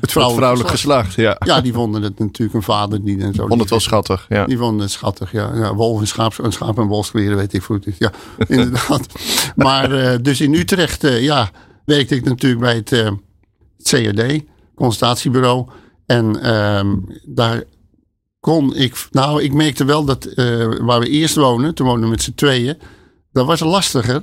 het 0.00 0.12
vrouwelijk, 0.12 0.68
geslacht. 0.68 1.14
ja. 1.14 1.36
Ja, 1.44 1.60
die 1.60 1.72
vonden 1.72 2.02
het 2.02 2.18
natuurlijk 2.18 2.54
een 2.54 2.62
vader. 2.62 3.04
Die 3.04 3.20
en 3.20 3.34
zo. 3.34 3.46
Vond 3.46 3.60
het 3.60 3.70
wel 3.70 3.80
schattig, 3.80 4.26
ja. 4.28 4.44
Die 4.46 4.58
vonden 4.58 4.80
het 4.80 4.90
schattig, 4.90 5.32
ja. 5.32 5.54
ja 5.54 5.74
wolf 5.74 6.00
en 6.00 6.06
schaap, 6.06 6.38
en 6.38 6.52
schaap 6.52 6.78
en 6.78 6.86
wolfskleren, 6.86 7.36
weet 7.36 7.52
ik 7.52 7.62
goed. 7.62 7.86
Ja, 7.98 8.12
inderdaad. 8.48 9.06
maar 9.56 9.92
uh, 9.92 10.14
dus 10.22 10.40
in 10.40 10.54
Utrecht, 10.54 11.04
uh, 11.04 11.22
ja, 11.22 11.50
werkte 11.84 12.14
ik 12.14 12.24
natuurlijk 12.24 12.60
bij 12.60 12.74
het, 12.74 12.92
uh, 12.92 13.10
het 13.76 13.88
CRD, 13.88 14.42
consultatiebureau. 14.74 15.66
En 16.06 16.54
um, 16.54 17.06
daar 17.24 17.62
kon 18.40 18.76
ik, 18.76 19.06
nou, 19.10 19.42
ik 19.42 19.52
merkte 19.52 19.84
wel 19.84 20.04
dat 20.04 20.28
waar 20.80 21.00
we 21.00 21.08
eerst 21.08 21.34
wonen, 21.34 21.74
toen 21.74 21.86
woonden 21.86 22.04
we 22.04 22.10
met 22.10 22.22
z'n 22.22 22.34
tweeën, 22.34 22.78
dat 23.32 23.46
was 23.46 23.60
lastiger. 23.60 24.22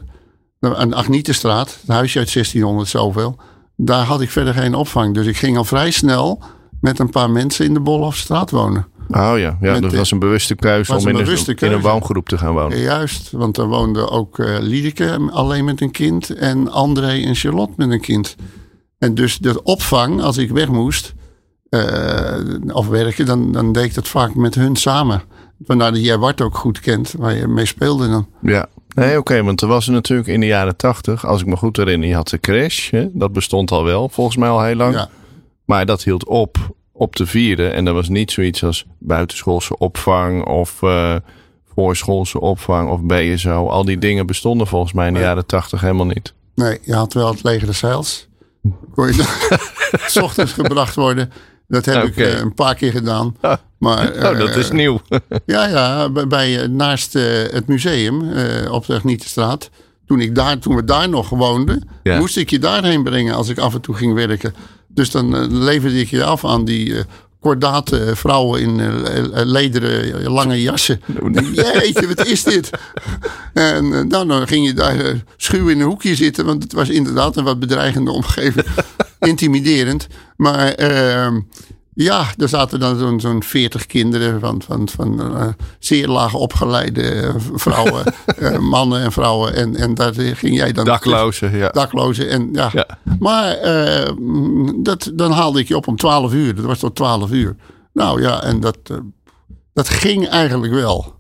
Aan 0.60 0.90
de 0.90 0.96
Agnietenstraat, 0.96 1.78
het 1.82 1.90
huisje 1.90 2.20
uit 2.20 2.34
1600 2.34 2.90
zoveel 2.90 3.40
daar 3.82 4.06
had 4.06 4.22
ik 4.22 4.30
verder 4.30 4.54
geen 4.54 4.74
opvang. 4.76 5.14
Dus 5.14 5.26
ik 5.26 5.38
ging 5.38 5.58
al 5.58 5.64
vrij 5.64 5.92
snel 5.92 6.42
met 6.82 7.00
een 7.00 7.10
paar 7.10 7.30
mensen 7.30 7.66
in 7.66 7.74
de 7.74 7.80
Bolhofstraat 7.80 8.52
wonen. 8.52 8.88
Oh 9.10 9.18
ja, 9.18 9.58
ja 9.62 9.72
Met 9.72 9.82
dat 9.82 9.94
was 9.94 10.12
een 10.12 10.20
bewuste 10.20 10.56
keuze 10.56 10.96
om 10.96 11.06
een 11.08 11.18
in, 11.18 11.24
bewuste 11.24 11.52
een, 11.52 11.58
in 11.58 11.66
een 11.66 11.72
keuze. 11.72 11.88
woongroep 11.88 12.30
te 12.30 12.38
gaan 12.38 12.54
wonen. 12.54 12.80
Juist, 12.80 13.32
want 13.32 13.58
er 13.58 13.68
woonde 13.68 14.10
ook 14.10 14.40
eh 14.40 14.58
Liedeke 14.60 15.20
alleen 15.32 15.66
met 15.66 15.82
een 15.82 15.92
kind 15.92 16.30
en 16.30 16.72
André 16.72 17.22
en 17.22 17.36
Charlotte 17.36 17.74
met 17.76 17.90
een 17.92 18.02
kind. 18.02 18.36
En 18.98 19.16
dus 19.16 19.38
de 19.38 19.64
opvang, 19.64 20.22
als 20.22 20.38
ik 20.38 20.50
weg 20.50 20.68
moest 20.68 21.14
eh, 21.70 22.38
of 22.68 22.88
werken, 22.88 23.26
dan, 23.26 23.52
dan 23.52 23.72
deed 23.72 23.84
ik 23.84 23.94
dat 23.94 24.08
vaak 24.08 24.36
met 24.36 24.56
hun 24.56 24.76
samen. 24.76 25.22
Vandaar 25.66 25.92
dat 25.92 26.04
jij 26.04 26.20
Bart 26.20 26.42
ook 26.42 26.58
goed 26.58 26.80
kent, 26.80 27.14
waar 27.18 27.36
je 27.36 27.48
mee 27.48 27.66
speelde 27.66 28.10
dan. 28.10 28.28
Ja. 28.42 28.68
Nee, 28.96 29.18
oké, 29.18 29.44
want 29.44 29.62
er 29.62 29.68
was 29.68 29.88
natuurlijk 29.88 30.28
in 30.30 30.40
de 30.40 30.46
jaren 30.46 30.76
tachtig, 30.76 31.26
als 31.26 31.42
ik 31.42 31.48
me 31.48 31.56
goed 31.56 31.78
herinner, 31.78 32.08
je 32.08 32.16
had 32.16 32.30
de 32.30 32.40
crash. 32.40 32.90
Hè? 32.92 33.08
Dat 33.12 33.34
bestond 33.34 33.72
al 33.72 33.84
wel, 33.84 34.10
volgens 34.10 34.38
mij 34.38 34.50
al 34.50 34.62
heel 34.64 34.76
lang. 34.76 34.94
Ja, 34.94 35.10
Maar 35.66 35.86
dat 35.86 36.04
hield 36.04 36.26
op 36.26 36.58
op 36.92 37.16
de 37.16 37.26
vierde. 37.26 37.68
En 37.68 37.88
er 37.88 37.94
was 37.94 38.10
niet 38.10 38.32
zoiets 38.32 38.64
als 38.64 38.86
buitenschoolse 39.00 39.78
opvang 39.78 40.46
of 40.46 40.84
eh, 40.84 41.16
voorschoolse 41.76 42.40
opvang 42.40 42.90
of 42.90 43.02
BSO. 43.02 43.68
Al 43.68 43.86
die 43.86 43.98
dingen 43.98 44.26
bestonden 44.26 44.68
volgens 44.68 44.94
mij 44.94 45.08
in 45.08 45.14
de 45.14 45.20
Nee. 45.20 45.28
jaren 45.28 45.46
tachtig 45.46 45.82
helemaal 45.82 46.06
niet. 46.06 46.34
nee, 46.56 46.80
je 46.82 46.94
had 46.96 47.14
wel 47.14 47.28
het 47.32 47.44
leger 47.44 47.68
des 47.68 47.78
zeils. 47.78 48.28
Kon 48.96 49.08
je 49.08 49.24
s 50.08 50.18
ochtends 50.18 50.54
gebracht 50.54 50.96
worden. 50.96 51.32
Dat 51.70 51.86
heb 51.86 52.04
ik 52.04 52.18
eh, 52.18 52.40
een 52.40 52.54
paar 52.54 52.76
keer 52.76 52.92
gedaan. 52.92 53.36
Ah. 53.42 53.58
Maar, 53.78 54.08
Oh, 54.32 54.38
dat 54.40 54.50
eh, 54.50 54.56
is 54.58 54.72
nieuw. 54.72 55.02
Ja, 55.46 55.68
ja, 55.68 56.10
bij, 56.28 56.62
eh, 56.62 56.68
naast 56.68 57.16
eh, 57.16 57.24
het 57.52 57.68
museum 57.68 58.32
eh, 58.32 58.72
op 58.72 58.86
de 58.86 58.94
Agnietenstraat. 58.94 59.70
Toen, 60.06 60.20
ik 60.22 60.36
daar, 60.36 60.60
toen 60.60 60.76
we 60.76 60.84
daar 60.84 61.10
nog 61.10 61.30
woonden, 61.30 61.88
Ja. 62.04 62.18
moest 62.18 62.38
ik 62.38 62.50
je 62.50 62.60
daarheen 62.60 63.04
brengen 63.04 63.36
als 63.36 63.50
ik 63.50 63.58
af 63.58 63.74
en 63.74 63.82
toe 63.82 63.96
ging 63.96 64.14
werken. 64.14 64.54
Dus 64.88 65.12
dan 65.12 65.36
eh, 65.36 65.46
leverde 65.50 66.00
ik 66.00 66.10
je 66.10 66.24
af 66.24 66.46
aan 66.46 66.66
die 66.66 66.98
eh, 66.98 67.04
kordate 67.40 68.12
vrouwen 68.16 68.62
in 68.62 68.80
eh, 68.80 69.18
eh, 69.18 69.46
lederen 69.46 70.22
eh, 70.22 70.34
lange 70.34 70.62
jassen. 70.62 71.02
Jeetje, 71.54 72.08
wat 72.08 72.26
is 72.26 72.44
dit? 72.44 72.70
En 73.54 73.94
eh, 73.94 74.02
nou, 74.02 74.28
dan 74.28 74.48
ging 74.48 74.66
je 74.66 74.74
daar 74.74 75.00
eh, 75.00 75.16
schuw 75.38 75.68
in 75.68 75.80
een 75.80 75.86
hoekje 75.86 76.16
zitten, 76.16 76.46
want 76.46 76.64
het 76.64 76.74
was 76.74 76.90
inderdaad 76.90 77.36
een 77.36 77.44
wat 77.44 77.60
bedreigende 77.60 78.12
omgeving. 78.12 78.66
Intimiderend. 79.20 80.08
Maar 80.38 80.68
ehm, 80.74 81.40
ja, 82.04 82.26
er 82.38 82.50
zaten 82.50 82.80
dan 82.80 82.98
zo'n 82.98 83.20
zo'n 83.20 83.44
40 83.44 83.86
kinderen 83.86 84.40
van, 84.40 84.62
van, 84.66 84.90
van 84.90 85.38
eh, 85.38 85.48
zeer 85.80 86.08
laag 86.08 86.34
opgeleide 86.34 87.02
eh, 87.02 87.36
vrouwen, 87.54 88.04
eh, 88.26 88.58
mannen 88.58 89.02
en 89.02 89.12
vrouwen. 89.12 89.56
En, 89.56 89.76
en 89.76 89.94
daar 89.94 90.14
ging 90.14 90.56
jij 90.56 90.72
dan. 90.72 90.86
Daklozen, 90.86 91.58
ja. 91.58 91.70
Daklozen. 91.70 92.30
En, 92.30 92.50
ja. 92.54 92.70
Ja. 92.74 92.88
Maar 93.20 93.58
dat, 94.76 95.12
dan 95.14 95.32
haalde 95.32 95.60
ik 95.60 95.68
je 95.68 95.76
op 95.76 95.88
om 95.88 95.96
12 95.96 96.34
uur. 96.34 96.56
Dat 96.56 96.66
was 96.66 96.80
tot 96.80 96.96
12 96.96 97.32
uur. 97.32 97.56
Nou 97.94 98.22
ja, 98.22 98.44
en 98.44 98.60
dat, 98.60 98.78
dat 99.74 99.90
ging 99.90 100.28
eigenlijk 100.28 100.74
wel. 100.74 101.19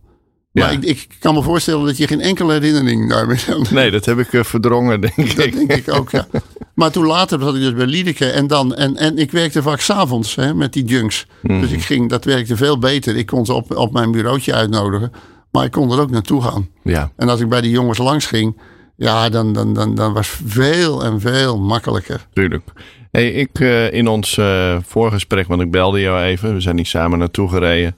Maar 0.51 0.71
Ja. 0.71 0.77
ik, 0.79 0.83
ik 0.83 1.07
kan 1.19 1.33
me 1.33 1.41
voorstellen 1.41 1.85
dat 1.85 1.97
je 1.97 2.07
geen 2.07 2.21
enkele 2.21 2.53
herinnering 2.53 3.09
daarmee 3.09 3.37
hebt. 3.45 3.71
Nee, 3.71 3.91
dat 3.91 4.05
heb 4.05 4.19
ik 4.19 4.33
eh, 4.33 4.43
verdrongen, 4.43 5.01
denk 5.01 5.15
Dat 5.35 5.45
ik. 5.45 5.67
denk 5.67 5.71
ik 5.87 5.93
ook, 5.93 6.09
ja. 6.11 6.27
Maar 6.75 6.91
toen 6.91 7.05
later 7.05 7.39
zat 7.39 7.55
ik 7.55 7.61
dus 7.61 7.73
bij 7.73 7.85
Liedeke. 7.85 8.25
En, 8.25 8.47
dan, 8.47 8.75
en, 8.75 8.95
en 8.97 9.17
ik 9.17 9.31
werkte 9.31 9.61
vaak 9.61 9.79
s'avonds 9.79 10.35
met 10.55 10.73
die 10.73 10.83
junks. 10.83 11.25
Mhm. 11.41 11.61
Dus 11.61 11.71
ik 11.71 11.81
ging, 11.81 12.09
dat 12.09 12.25
werkte 12.25 12.57
veel 12.57 12.77
beter. 12.79 13.15
Ik 13.15 13.25
kon 13.25 13.45
ze 13.45 13.53
op, 13.53 13.75
op 13.77 13.93
mijn 13.93 14.11
bureautje 14.11 14.53
uitnodigen. 14.53 15.11
Maar 15.51 15.65
ik 15.65 15.71
kon 15.71 15.91
er 15.91 15.99
ook 15.99 16.09
naartoe 16.09 16.41
gaan. 16.41 16.69
Ja, 16.83 17.11
En 17.15 17.29
als 17.29 17.39
ik 17.39 17.49
bij 17.49 17.61
die 17.61 17.71
jongens 17.71 17.97
langs 17.97 18.25
ging. 18.25 18.59
Ja, 18.95 19.29
dan, 19.29 19.53
dan, 19.53 19.73
dan, 19.73 19.95
dan 19.95 20.13
was 20.13 20.39
veel 20.45 21.03
en 21.03 21.19
veel 21.21 21.59
makkelijker. 21.59 22.25
tuurlijk. 22.33 22.63
Hey, 23.11 23.31
ik 23.31 23.59
eh, 23.59 23.93
in 23.93 24.07
ons 24.07 24.37
eh, 24.37 24.77
voorgesprek, 24.85 25.47
want 25.47 25.61
ik 25.61 25.71
belde 25.71 25.99
jou 25.99 26.21
even. 26.23 26.53
We 26.53 26.61
zijn 26.61 26.75
niet 26.75 26.87
samen 26.87 27.19
naartoe 27.19 27.49
gereden. 27.49 27.95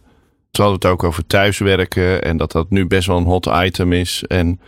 Toen 0.52 0.66
hadden 0.66 0.82
het 0.82 1.00
ook 1.00 1.04
over 1.04 1.28
thuiswerken. 1.28 2.22
En 2.22 2.38
dat 2.38 2.52
dat 2.52 2.70
nu 2.70 2.88
best 2.88 3.08
wel 3.08 3.18
een 3.18 3.24
hot 3.24 3.50
item 3.54 3.94
is. 3.94 4.24
En 4.28 4.60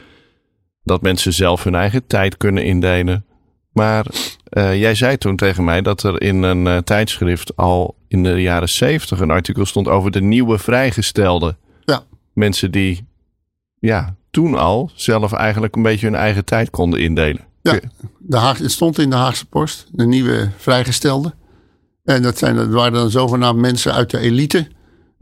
dat 0.83 1.01
mensen 1.01 1.33
zelf 1.33 1.63
hun 1.63 1.75
eigen 1.75 2.07
tijd 2.07 2.37
kunnen 2.37 2.65
indelen. 2.65 3.25
Maar 3.71 4.05
eh, 4.43 4.79
jij 4.79 4.95
zei 4.95 5.17
toen 5.17 5.35
tegen 5.35 5.63
mij 5.63 5.81
dat 5.81 6.03
er 6.03 6.21
in 6.21 6.43
een 6.43 6.67
eh, 6.67 6.77
tijdschrift 6.77 7.55
al 7.55 7.95
in 8.07 8.23
de 8.23 8.41
jaren 8.41 8.69
zeventig 8.69 9.19
een 9.19 9.31
artikel 9.31 9.65
stond 9.65 9.87
over 9.87 10.11
de 10.11 10.21
nieuwe 10.21 10.57
vrijgestelden. 10.57 11.57
Ja. 11.85 12.03
Mensen 12.33 12.71
die 12.71 13.07
ja, 13.79 14.15
toen 14.31 14.55
al 14.55 14.91
zelf 14.95 15.33
eigenlijk 15.33 15.75
een 15.75 15.81
beetje 15.81 16.05
hun 16.05 16.15
eigen 16.15 16.45
tijd 16.45 16.69
konden 16.69 16.99
indelen. 16.99 17.41
Ja, 17.61 17.79
de 18.19 18.37
Haag, 18.37 18.57
het 18.57 18.71
stond 18.71 18.99
in 18.99 19.09
de 19.09 19.15
Haagse 19.15 19.45
Post, 19.45 19.87
de 19.91 20.05
nieuwe 20.05 20.51
vrijgestelde. 20.57 21.33
En 22.03 22.21
dat, 22.21 22.37
zijn, 22.37 22.55
dat 22.55 22.67
waren 22.67 22.93
dan 22.93 23.09
zogenaamd 23.09 23.59
mensen 23.59 23.93
uit 23.93 24.09
de 24.09 24.19
elite. 24.19 24.67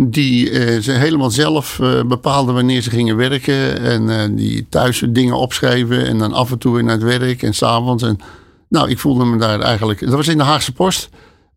Die 0.03 0.49
eh, 0.49 0.81
ze 0.81 0.91
helemaal 0.91 1.31
zelf 1.31 1.79
eh, 1.79 2.03
bepaalden 2.03 2.53
wanneer 2.53 2.81
ze 2.81 2.89
gingen 2.89 3.15
werken. 3.15 3.79
En 3.79 4.09
eh, 4.09 4.29
die 4.31 4.65
thuis 4.69 5.03
dingen 5.09 5.37
opschreven. 5.37 6.05
En 6.05 6.17
dan 6.17 6.33
af 6.33 6.51
en 6.51 6.57
toe 6.57 6.73
weer 6.73 6.83
naar 6.83 6.99
het 6.99 7.19
werk 7.19 7.43
en 7.43 7.53
s'avonds. 7.53 8.03
En 8.03 8.19
nou, 8.69 8.89
ik 8.89 8.99
voelde 8.99 9.25
me 9.25 9.37
daar 9.37 9.59
eigenlijk. 9.59 9.99
Dat 9.99 10.13
was 10.13 10.27
in 10.27 10.37
de 10.37 10.43
Haagse 10.43 10.71
Post. 10.71 11.09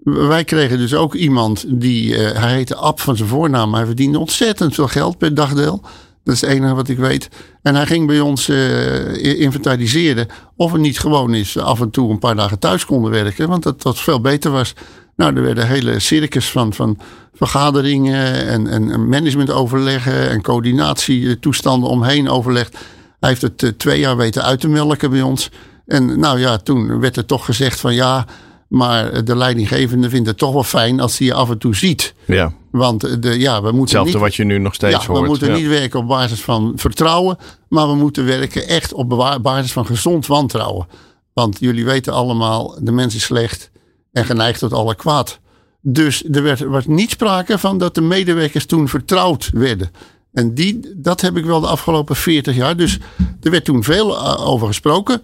Wij 0.05 0.45
kregen 0.45 0.79
dus 0.79 0.95
ook 0.95 1.15
iemand 1.15 1.65
die. 1.69 2.15
hij 2.15 2.55
heette 2.55 2.77
Ab 2.77 3.01
van 3.01 3.17
zijn 3.17 3.29
voornaam. 3.29 3.75
Hij 3.75 3.87
verdiende 3.87 4.19
ontzettend 4.19 4.75
veel 4.75 4.89
geld 4.89 5.19
per 5.19 5.35
dagdeel. 5.35 5.83
Dat 6.25 6.35
is 6.35 6.41
het 6.41 6.51
enige 6.51 6.75
wat 6.75 6.89
ik 6.89 6.99
weet. 6.99 7.29
En 7.63 7.75
hij 7.75 7.87
ging 7.87 8.07
bij 8.07 8.21
ons 8.21 8.49
eh, 8.49 9.41
inventariseren 9.41 10.27
of 10.57 10.73
het 10.73 10.81
niet 10.81 10.99
gewoon 10.99 11.35
is 11.35 11.59
af 11.59 11.81
en 11.81 11.91
toe 11.91 12.11
een 12.11 12.19
paar 12.19 12.37
dagen 12.37 12.59
thuis 12.59 12.85
konden 12.85 13.11
werken. 13.11 13.49
Want 13.49 13.63
dat, 13.63 13.83
dat 13.83 13.99
veel 13.99 14.21
beter 14.21 14.51
was. 14.51 14.75
Nou, 15.17 15.37
er 15.37 15.43
werden 15.43 15.67
hele 15.67 15.99
circus 15.99 16.51
van, 16.51 16.73
van 16.73 16.99
vergaderingen 17.35 18.47
en, 18.47 18.67
en 18.67 19.09
managementoverleggen 19.09 20.31
en 20.31 20.43
coördinatietoestanden 20.43 21.89
omheen 21.89 22.29
overlegd. 22.29 22.77
Hij 23.21 23.29
heeft 23.29 23.43
het 23.43 23.63
eh, 23.63 23.71
twee 23.71 24.01
jaar 24.01 24.17
weten 24.17 24.43
uit 24.43 24.61
te 24.61 24.69
melken 24.69 25.11
bij 25.11 25.23
ons. 25.23 25.51
En 25.87 26.19
nou 26.19 26.39
ja, 26.39 26.57
toen 26.57 27.01
werd 27.01 27.17
er 27.17 27.27
toch 27.27 27.45
gezegd 27.45 27.81
van 27.81 27.95
ja, 27.95 28.27
maar 28.69 29.25
de 29.25 29.37
leidinggevende 29.37 30.09
vindt 30.11 30.29
het 30.29 30.39
toch 30.39 30.53
wel 30.53 30.65
fijn 30.65 31.01
als 31.01 31.19
hij 31.19 31.27
je 31.27 31.35
af 31.35 31.51
en 31.51 31.59
toe 31.59 31.77
ziet. 31.77 32.15
Ja, 32.25 32.53
Want 32.71 33.05
eh, 33.05 33.13
de, 33.21 33.39
ja, 33.39 33.55
we 33.63 33.73
moeten 33.73 33.81
hetzelfde 33.81 34.13
niet 34.13 34.21
wat 34.21 34.35
je 34.35 34.45
nu 34.45 34.59
nog 34.59 34.75
steeds 34.75 35.01
ja, 35.01 35.07
hoort. 35.07 35.21
we 35.21 35.27
moeten 35.27 35.49
Ja. 35.49 35.57
niet 35.57 35.69
werken 35.69 35.99
op 36.01 36.07
basis 36.09 36.41
van 36.43 36.73
vertrouwen, 36.77 37.37
maar 37.69 37.89
we 37.89 37.95
moeten 37.95 38.25
werken 38.25 38.69
echt 38.69 38.93
op 38.93 39.39
basis 39.43 39.73
van 39.73 39.87
gezond 39.87 40.27
wantrouwen. 40.27 40.87
Want 41.33 41.57
jullie 41.61 41.85
weten 41.85 42.13
allemaal, 42.13 42.77
de 42.81 42.93
mens 42.93 43.15
is 43.15 43.23
slecht 43.23 43.71
en 44.15 44.25
geneigd 44.25 44.59
tot 44.59 44.73
alle 44.73 44.95
kwaad. 44.95 45.41
Dus 45.81 46.25
er 46.25 46.43
werd, 46.43 46.61
was 46.61 46.87
niet 46.87 47.11
sprake 47.11 47.59
van 47.59 47.79
dat 47.79 47.95
de 47.95 48.01
medewerkers 48.01 48.67
toen 48.67 48.89
vertrouwd 48.89 49.51
werden. 49.55 49.91
En 50.33 50.55
die, 50.55 50.93
dat 50.97 51.21
heb 51.21 51.37
ik 51.37 51.45
wel 51.45 51.61
de 51.61 51.67
afgelopen 51.67 52.17
40 52.17 52.57
jaar. 52.57 52.77
Dus 52.77 52.99
er 53.41 53.51
werd 53.51 53.65
toen 53.65 53.83
veel 53.83 54.17
eh, 54.17 54.49
over 54.49 54.67
gesproken. 54.67 55.23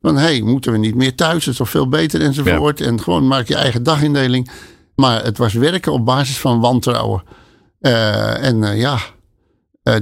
Van 0.00 0.16
hé, 0.16 0.22
hey, 0.22 0.40
moeten 0.40 0.72
we 0.72 0.78
niet 0.78 0.94
meer 0.94 1.14
thuis? 1.14 1.44
Het 1.44 1.52
is 1.52 1.56
toch 1.56 1.70
veel 1.70 1.88
beter 1.88 2.20
enzovoort. 2.20 2.80
En 2.80 3.00
gewoon 3.00 3.26
maak 3.26 3.48
je 3.48 3.54
eigen 3.54 3.82
dagindeling. 3.82 4.50
Maar 4.94 5.24
het 5.24 5.38
was 5.38 5.52
werken 5.52 5.92
op 5.92 6.04
basis 6.04 6.38
van 6.38 6.60
wantrouwen. 6.60 7.22
Eh, 7.80 8.44
en 8.44 8.64
eh, 8.64 8.80
ja, 8.80 8.98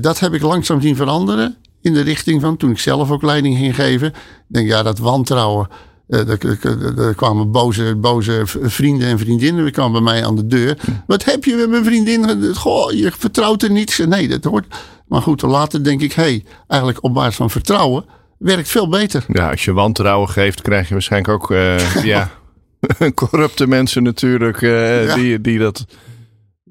dat 0.01 0.19
heb 0.19 0.35
ik 0.35 0.43
langzaam 0.43 0.81
zien 0.81 0.97
veranderen. 0.97 1.57
In 1.81 1.95
de 1.95 2.01
richting 2.01 2.41
van 2.41 2.57
toen 2.57 2.71
ik 2.71 2.79
zelf 2.79 3.11
ook 3.11 3.23
leiding 3.23 3.57
ging 3.57 3.75
geven. 3.75 4.09
Ik 4.09 4.15
denk, 4.47 4.69
ja, 4.69 4.83
dat 4.83 4.99
wantrouwen. 4.99 5.69
Eh, 6.11 6.29
er, 6.29 7.15
kwamen 7.15 7.51
boze, 7.51 7.97
boze 7.97 8.43
vrienden 8.45 9.09
en 9.09 9.19
vriendinnen. 9.19 9.65
Die 9.65 9.73
kwamen 9.73 9.93
bij 9.93 10.13
mij 10.13 10.27
aan 10.27 10.37
de 10.37 10.47
deur. 10.47 10.79
Wat 11.07 11.25
heb 11.25 11.45
je 11.45 11.55
met 11.55 11.71
mijn 11.71 11.85
vriendin? 11.85 12.55
Goh, 12.55 12.93
je 12.93 13.13
vertrouwt 13.19 13.63
er 13.63 13.71
niets. 13.71 13.99
Nee, 13.99 14.29
dat 14.29 14.45
hoort. 14.45 14.67
Maar 15.09 15.23
goed, 15.23 15.43
later 15.43 15.85
denk 15.85 16.01
ik, 16.01 16.13
hé, 16.13 16.23
hey, 16.23 16.45
eigenlijk 16.67 17.05
op 17.05 17.15
basis 17.15 17.37
van 17.37 17.51
vertrouwen 17.51 18.05
werkt 18.39 18.69
veel 18.69 18.89
beter. 18.89 19.25
Ja, 19.33 19.51
als 19.51 19.65
je 19.65 19.73
wantrouwen 19.73 20.29
geeft, 20.29 20.63
krijg 20.63 20.87
je 20.89 20.93
waarschijnlijk 20.95 21.33
ook 21.33 21.51
eh, 21.51 22.05
ja, 22.13 22.31
corrupte 23.15 23.67
mensen 23.67 24.03
natuurlijk 24.03 24.63
eh, 24.63 25.05
Ja. 25.05 25.15
die, 25.15 25.41
die, 25.41 25.59
dat, 25.59 25.87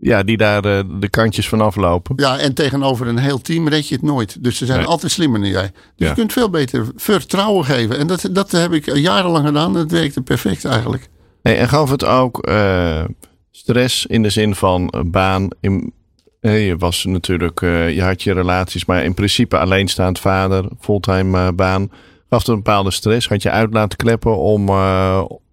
ja, 0.02 0.24
die 0.24 0.38
daar 0.38 0.66
eh, 0.66 0.84
de 1.00 1.10
kantjes 1.10 1.50
van 1.50 1.62
aflopen. 1.62 2.16
Ja, 2.18 2.38
en 2.38 2.54
tegenover 2.54 3.08
een 3.08 3.18
heel 3.18 3.42
team 3.42 3.68
red 3.68 3.88
je 3.88 3.96
het 3.96 4.04
nooit. 4.04 4.44
Dus 4.44 4.58
ze 4.58 4.66
zijn 4.66 4.78
Nee. 4.78 4.88
altijd 4.88 5.12
slimmer 5.12 5.40
dan 5.40 5.50
jij. 5.50 5.72
Dus 5.72 5.72
Ja. 5.96 6.08
je 6.08 6.14
kunt 6.14 6.34
veel 6.34 6.50
beter 6.50 6.88
vertrouwen 6.96 7.66
geven. 7.66 7.98
En 7.98 8.08
dat, 8.08 8.30
dat 8.32 8.52
heb 8.52 8.74
ik 8.74 8.96
jarenlang 8.96 9.46
gedaan. 9.46 9.74
Dat 9.74 9.92
werkte 9.92 10.22
perfect 10.22 10.66
eigenlijk. 10.66 11.08
Hey, 11.42 11.58
en 11.60 11.70
gaf 11.70 11.90
het 11.90 12.06
ook 12.06 12.40
eh, 12.40 13.04
stress 13.52 14.06
in 14.06 14.22
de 14.24 14.30
zin 14.30 14.56
van 14.56 14.90
eh, 14.90 15.02
baan? 15.06 15.48
In, 15.62 15.94
je 16.42 16.76
was 16.78 17.06
natuurlijk, 17.06 17.60
je 17.60 18.02
had 18.04 18.24
je 18.24 18.34
relaties, 18.34 18.86
maar 18.86 19.04
in 19.04 19.14
principe 19.14 19.58
alleenstaand 19.58 20.20
vader, 20.20 20.66
fulltime 20.80 21.54
baan. 21.54 21.92
Gaf 22.30 22.40
het 22.40 22.48
een 22.48 22.56
bepaalde 22.56 22.92
stress? 22.92 23.28
Had 23.28 23.42
je 23.42 23.50
uit 23.52 23.74
laten 23.74 23.98
kleppen 23.98 24.38
om, 24.38 24.68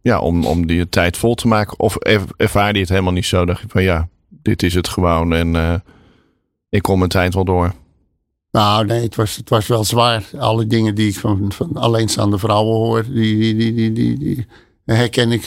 ja, 0.03 0.19
om, 0.21 0.45
om 0.45 0.67
die 0.67 0.89
tijd 0.89 1.17
vol 1.17 1.35
te 1.35 1.49
maken? 1.49 1.79
Of 1.79 1.97
er, 1.99 2.21
ervaarde 2.37 2.75
je 2.75 2.81
het 2.81 2.89
helemaal 2.89 3.13
niet 3.13 3.27
zo? 3.27 3.45
Dacht 3.45 3.61
je 3.61 3.67
van 3.69 3.83
ja, 3.83 4.09
dit 4.47 4.63
is 4.63 4.75
het 4.75 4.89
gewoon 4.89 5.33
en 5.33 5.57
eh, 5.57 5.75
ik 6.69 6.83
kom 6.83 6.99
mijn 6.99 7.11
tijd 7.11 7.35
wel 7.35 7.45
door. 7.45 7.75
Nou, 8.51 8.87
nee, 8.87 9.03
het 9.03 9.17
was, 9.17 9.37
het 9.37 9.49
was 9.49 9.67
wel 9.67 9.85
zwaar. 9.85 10.25
Alle 10.39 10.67
dingen 10.67 10.95
die 10.95 11.09
ik 11.09 11.19
van, 11.19 11.53
van 11.53 11.77
alleenstaande 11.77 12.39
vrouwen 12.39 12.77
hoor, 12.77 13.05
die, 13.09 13.39
die, 13.39 13.75
die, 13.75 13.93
die, 13.93 14.19
die, 14.19 14.47
herken 14.85 15.33
ik 15.33 15.43
100%. 15.43 15.45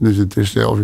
Dus 0.00 0.16
het 0.16 0.36
is, 0.36 0.56
of, 0.56 0.78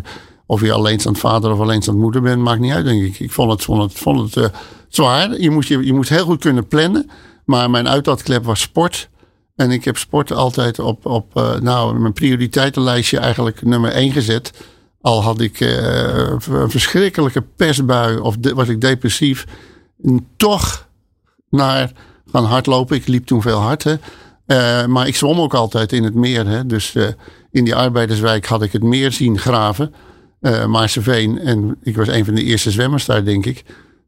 of 0.46 0.60
je 0.60 0.72
alleenstaand 0.72 1.18
vader 1.18 1.52
of 1.52 1.60
alleenstaand 1.60 1.98
moeder 1.98 2.22
bent, 2.22 2.42
maakt 2.42 2.60
niet 2.60 2.72
uit, 2.72 2.84
denk 2.84 3.02
ik. 3.02 3.20
Ik 3.20 3.32
vond 3.32 3.50
het, 3.50 3.62
vond 3.62 3.82
het, 3.82 3.92
vond 3.92 4.34
het 4.34 4.44
uh, 4.44 4.58
zwaar. 4.88 5.40
Je 5.40 5.50
moest, 5.50 5.68
je, 5.68 5.86
je 5.86 5.92
moest 5.92 6.10
heel 6.10 6.24
goed 6.24 6.40
kunnen 6.40 6.66
plannen. 6.66 7.10
Maar 7.44 7.70
mijn 7.70 7.88
uitlaatklep 7.88 8.44
was 8.44 8.60
sport. 8.60 9.08
En 9.56 9.70
ik 9.70 9.84
heb 9.84 9.96
sport 9.96 10.32
altijd 10.32 10.78
op, 10.78 11.06
op 11.06 11.34
nou, 11.60 11.98
mijn 11.98 12.12
prioriteitenlijstje 12.12 13.18
eigenlijk 13.18 13.62
nummer 13.62 13.90
één 13.90 14.12
gezet. 14.12 14.52
Al 15.00 15.22
had 15.22 15.40
ik 15.40 15.61
uh, 15.61 16.32
een 16.50 16.70
verschrikkelijke 16.70 17.42
pestbui 17.56 18.18
of 18.18 18.37
was 18.40 18.68
ik 18.68 18.80
depressief. 18.80 19.46
Toch 20.37 20.88
naar 21.50 21.92
gaan 22.32 22.44
hardlopen. 22.44 22.96
Ik 22.96 23.06
liep 23.06 23.26
toen 23.26 23.42
veel 23.42 23.58
hard. 23.58 23.84
Uh, 23.84 23.98
maar 24.87 25.06
ik 25.06 25.16
zwom 25.16 25.40
ook 25.40 25.54
altijd 25.54 25.92
in 25.92 26.04
het 26.04 26.14
meer. 26.14 26.46
Hè. 26.46 26.66
Dus 26.66 26.94
in 27.50 27.64
die 27.64 27.74
arbeiderswijk 27.74 28.46
had 28.46 28.62
ik 28.62 28.72
het 28.72 28.82
meer 28.82 29.12
zien 29.12 29.38
graven 29.38 29.94
uh, 30.40 30.66
Maarseveen. 30.66 31.38
En 31.38 31.76
ik 31.82 31.96
was 31.96 32.08
een 32.08 32.24
van 32.24 32.34
de 32.34 32.42
eerste 32.42 32.70
zwemmers 32.70 33.04
daar, 33.04 33.24
denk 33.24 33.46
ik. 33.46 33.64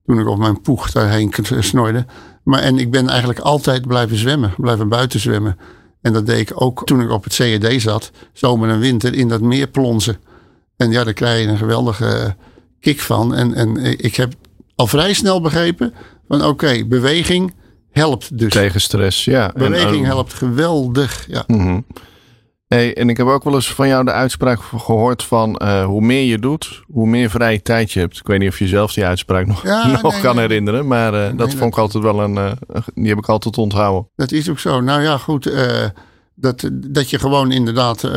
Toen 0.06 0.20
ik 0.20 0.28
op 0.28 0.38
mijn 0.38 0.60
poeg 0.60 0.90
daarheen 0.90 1.34
snorde. 1.58 2.06
Maar, 2.42 2.60
en 2.60 2.78
ik 2.78 2.90
ben 2.90 3.08
eigenlijk 3.08 3.38
altijd 3.38 3.86
blijven 3.86 4.16
zwemmen, 4.16 4.54
blijven 4.56 4.88
buiten 4.88 5.20
zwemmen. 5.20 5.58
En 6.00 6.12
dat 6.12 6.26
deed 6.26 6.50
ik 6.50 6.62
ook 6.62 6.86
toen 6.86 7.00
ik 7.00 7.10
op 7.10 7.24
het 7.24 7.32
CED 7.32 7.82
zat, 7.82 8.10
zomer 8.32 8.68
en 8.68 8.78
winter, 8.78 9.14
in 9.14 9.28
dat 9.28 9.40
meer 9.40 9.66
plonzen. 9.66 10.16
En 10.80 10.90
ja, 10.90 11.04
daar 11.04 11.12
krijg 11.12 11.40
je 11.40 11.48
een 11.48 11.56
geweldige 11.56 12.36
kick 12.80 13.00
van. 13.00 13.34
En, 13.34 13.54
en 13.54 13.76
ik 13.98 14.16
heb 14.16 14.32
al 14.74 14.86
vrij 14.86 15.12
snel 15.12 15.40
begrepen 15.40 15.94
van 16.28 16.44
oké, 16.44 16.84
beweging 16.86 17.54
helpt 17.90 18.38
dus. 18.38 18.52
Tegen 18.52 18.80
stress, 18.80 19.24
ja. 19.24 19.52
Beweging 19.54 20.04
en, 20.04 20.04
helpt 20.04 20.34
geweldig, 20.34 21.24
ja. 21.28 21.44
Mm 21.46 21.60
-hmm. 21.60 21.86
Hey, 22.66 22.96
en 22.96 23.08
ik 23.08 23.16
heb 23.16 23.26
ook 23.26 23.44
wel 23.44 23.54
eens 23.54 23.72
van 23.72 23.88
jou 23.88 24.04
de 24.04 24.12
uitspraak 24.12 24.60
gehoord 24.76 25.22
van 25.22 25.60
uh, 25.62 25.84
hoe 25.84 26.00
meer 26.00 26.24
je 26.24 26.38
doet, 26.38 26.82
hoe 26.86 27.06
meer 27.06 27.30
vrije 27.30 27.62
tijd 27.62 27.92
je 27.92 28.00
hebt. 28.00 28.16
Ik 28.16 28.26
weet 28.26 28.38
niet 28.38 28.48
of 28.48 28.58
je 28.58 28.66
zelf 28.66 28.92
die 28.92 29.04
uitspraak 29.04 29.46
nog, 29.46 29.62
ja, 29.62 29.86
nog 30.02 30.12
nee, 30.12 30.20
kan 30.20 30.34
nee. 30.34 30.46
herinneren, 30.46 30.86
maar 30.86 31.14
uh, 31.14 31.36
dat 31.36 31.54
vond 31.54 31.72
ik 31.72 31.78
altijd 31.78 32.02
wel 32.02 32.20
een, 32.20 32.34
uh, 32.34 32.52
die 32.94 33.08
heb 33.08 33.18
ik 33.18 33.28
altijd 33.28 33.58
onthouden. 33.58 34.10
Dat 34.16 34.32
is 34.32 34.50
ook 34.50 34.58
zo. 34.58 34.80
Nou 34.80 35.02
ja, 35.02 35.18
goed, 35.18 35.52
dat, 36.34 36.70
dat 36.72 37.10
je 37.10 37.18
gewoon 37.18 37.52
inderdaad, 37.52 38.10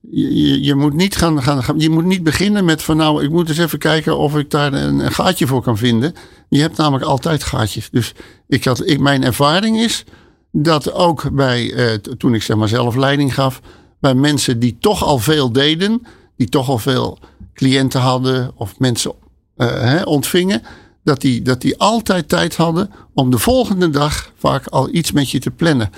je, 0.00 0.62
je, 0.62 0.74
moet 0.74 0.94
niet 0.94 1.16
gaan, 1.16 1.42
gaan, 1.42 1.74
je 1.76 1.90
moet 1.90 2.04
niet 2.04 2.22
beginnen 2.22 2.64
met 2.64 2.82
van 2.82 2.96
nou, 2.96 3.24
ik 3.24 3.30
moet 3.30 3.48
eens 3.48 3.58
even 3.58 3.78
kijken 3.78 4.18
of 4.18 4.36
ik 4.36 4.50
daar 4.50 4.72
een, 4.72 5.12
gaatje 5.12 5.46
voor 5.46 5.62
kan 5.62 5.78
vinden. 5.78 6.14
Je 6.48 6.60
hebt 6.60 6.76
namelijk 6.76 7.04
altijd 7.04 7.44
gaatjes. 7.44 7.90
Dus 7.90 8.14
ik 8.48 8.64
had, 8.64 8.86
ik, 8.86 9.00
mijn 9.00 9.24
ervaring 9.24 9.78
is 9.78 10.04
dat 10.52 10.92
ook 10.92 11.30
bij, 11.32 11.72
toen 12.18 12.34
ik 12.34 12.42
zeg 12.42 12.56
maar 12.56 12.68
zelf 12.68 12.96
leiding 12.96 13.34
gaf, 13.34 13.60
bij 14.00 14.14
mensen 14.14 14.58
die 14.58 14.76
toch 14.80 15.04
al 15.04 15.18
veel 15.18 15.52
deden, 15.52 16.02
die 16.36 16.48
toch 16.48 16.68
al 16.68 16.78
veel 16.78 17.18
cliënten 17.54 18.00
hadden 18.00 18.52
of 18.54 18.78
mensen 18.78 19.12
hè, 19.56 20.02
ontvingen, 20.02 20.62
dat 21.04 21.20
die, 21.20 21.42
dat 21.42 21.60
die 21.60 21.78
altijd 21.78 22.28
tijd 22.28 22.56
hadden 22.56 22.90
om 23.14 23.30
de 23.30 23.38
volgende 23.38 23.90
dag 23.90 24.32
vaak 24.36 24.66
al 24.66 24.88
iets 24.94 25.12
met 25.12 25.30
je 25.30 25.38
te 25.38 25.50
plannen. 25.50 25.90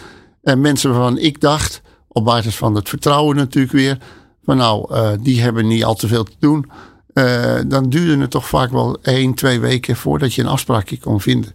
En 0.42 0.60
mensen 0.60 0.90
waarvan 0.90 1.18
ik 1.18 1.40
dacht, 1.40 1.82
op 2.12 2.24
basis 2.24 2.56
van 2.56 2.74
het 2.74 2.88
vertrouwen 2.88 3.36
natuurlijk 3.36 3.72
weer, 3.72 3.98
van 4.44 4.56
nou, 4.56 4.94
uh, 4.94 5.10
die 5.20 5.40
hebben 5.40 5.66
niet 5.66 5.84
al 5.84 5.94
te 5.94 6.08
veel 6.08 6.24
te 6.24 6.36
doen. 6.38 6.70
Uh, 7.14 7.58
dan 7.66 7.88
duurde 7.88 8.20
het 8.20 8.30
toch 8.30 8.48
vaak 8.48 8.70
wel 8.70 8.98
één, 9.02 9.34
twee 9.34 9.60
weken 9.60 9.96
voordat 9.96 10.34
je 10.34 10.42
een 10.42 10.48
afspraakje 10.48 10.98
kon 10.98 11.20
vinden. 11.20 11.54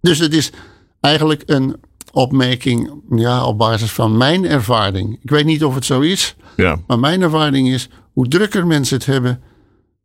Dus 0.00 0.18
het 0.18 0.34
is 0.34 0.52
eigenlijk 1.00 1.42
een 1.46 1.76
opmerking 2.12 3.02
ja, 3.10 3.44
op 3.44 3.58
basis 3.58 3.92
van 3.92 4.16
mijn 4.16 4.46
ervaring. 4.46 5.18
Ik 5.22 5.30
weet 5.30 5.44
niet 5.44 5.64
of 5.64 5.74
het 5.74 5.84
zo 5.84 6.00
is, 6.00 6.36
ja. 6.56 6.78
maar 6.86 6.98
mijn 6.98 7.22
ervaring 7.22 7.68
is 7.68 7.88
hoe 8.12 8.28
drukker 8.28 8.66
mensen 8.66 8.96
het 8.96 9.06
hebben, 9.06 9.42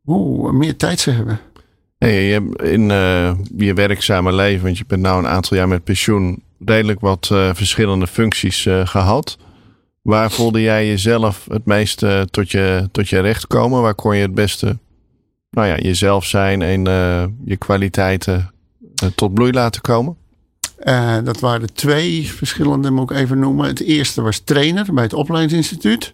hoe 0.02 0.52
meer 0.52 0.76
tijd 0.78 1.00
ze 1.00 1.12
hebben. 1.12 1.40
Hey, 1.98 2.26
je 2.26 2.34
hebt 2.34 2.62
in 2.62 2.90
uh, 2.90 3.34
je 3.58 3.74
werkzame 3.74 4.34
leven, 4.34 4.64
want 4.64 4.78
je 4.78 4.84
bent 4.88 5.02
nu 5.02 5.10
een 5.10 5.28
aantal 5.28 5.58
jaar 5.58 5.68
met 5.68 5.84
pensioen, 5.84 6.44
redelijk 6.66 7.00
wat 7.00 7.30
uh, 7.32 7.50
verschillende 7.54 8.08
functies 8.08 8.66
uh, 8.66 8.88
gehad. 8.88 9.38
Waar 10.04 10.32
voelde 10.32 10.62
jij 10.62 10.88
jezelf 10.88 11.46
het 11.50 11.66
meest 11.66 12.06
tot, 12.32 12.52
je, 12.52 12.90
tot 12.92 13.10
je 13.10 13.20
recht 13.20 13.48
komen? 13.48 13.82
Waar 13.82 13.96
kon 13.96 14.16
je 14.16 14.22
het 14.22 14.34
beste 14.34 14.78
nou 15.50 15.68
ja, 15.68 15.78
jezelf 15.78 16.26
zijn 16.26 16.62
en 16.62 16.84
je 17.46 17.58
kwaliteiten 17.58 18.54
tot 19.16 19.34
bloei 19.34 19.52
laten 19.52 19.82
komen? 19.82 20.18
Dat 21.24 21.40
waren 21.40 21.74
twee 21.74 22.28
verschillende, 22.28 22.92
moet 22.92 23.12
ik 23.12 23.18
even 23.18 23.40
noemen. 23.40 23.68
Het 23.68 23.82
eerste 23.82 24.22
was 24.22 24.40
trainer 24.40 24.94
bij 24.94 25.04
het 25.04 25.14
opleidingsinstituut. 25.14 26.14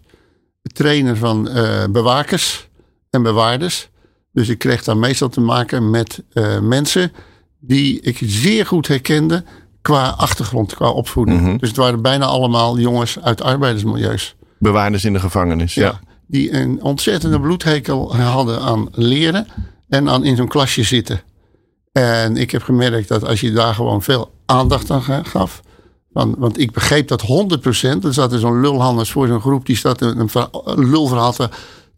Trainer 0.61 1.17
van 1.17 1.43
bewakers 1.91 2.67
en 3.09 3.23
bewaarders. 3.23 3.89
Dus 4.31 4.49
ik 4.49 4.57
kreeg 4.57 4.83
daar 4.83 4.97
meestal 4.97 5.29
te 5.29 5.41
maken 5.41 5.89
met 5.89 6.23
mensen 6.61 7.11
die 7.59 8.01
ik 8.01 8.19
zeer 8.21 8.65
goed 8.65 8.87
herkende 8.87 9.43
qua 9.89 10.09
achtergrond, 10.17 10.75
qua 10.75 10.89
opvoeding. 10.89 11.39
Mm 11.39 11.45
-hmm. 11.45 11.57
Dus 11.57 11.67
het 11.67 11.77
waren 11.77 12.01
bijna 12.01 12.25
allemaal 12.25 12.79
jongens 12.79 13.19
uit 13.21 13.41
arbeidersmilieus. 13.41 14.35
Bewaarders 14.59 15.05
in 15.05 15.13
de 15.13 15.19
gevangenis, 15.19 15.73
ja. 15.73 15.85
ja. 15.85 15.99
Die 16.27 16.53
een 16.53 16.83
ontzettende 16.83 17.39
bloedhekel 17.39 18.15
hadden 18.15 18.61
aan 18.61 18.87
leren 18.91 19.47
en 19.87 20.09
aan 20.09 20.23
in 20.23 20.35
zo'n 20.35 20.47
klasje 20.47 20.83
zitten. 20.83 21.21
En 21.91 22.37
ik 22.37 22.51
heb 22.51 22.63
gemerkt 22.63 23.07
dat 23.07 23.25
als 23.25 23.41
je 23.41 23.51
daar 23.51 23.73
gewoon 23.73 24.01
veel 24.01 24.31
aandacht 24.45 24.91
aan 24.91 25.25
gaf. 25.25 25.61
Want, 26.09 26.35
want 26.37 26.59
ik 26.59 26.71
begreep 26.71 27.07
dat 27.07 27.21
100%. 27.21 27.25
Er 28.03 28.13
zat 28.13 28.33
er 28.33 28.39
zo'n 28.39 28.61
lulhandels 28.61 29.11
voor 29.11 29.27
zo'n 29.27 29.41
groep 29.41 29.65
die 29.65 29.75
staat 29.75 30.01
een, 30.01 30.29
een 30.65 30.89
lulverhaal 30.89 31.33
te, 31.33 31.49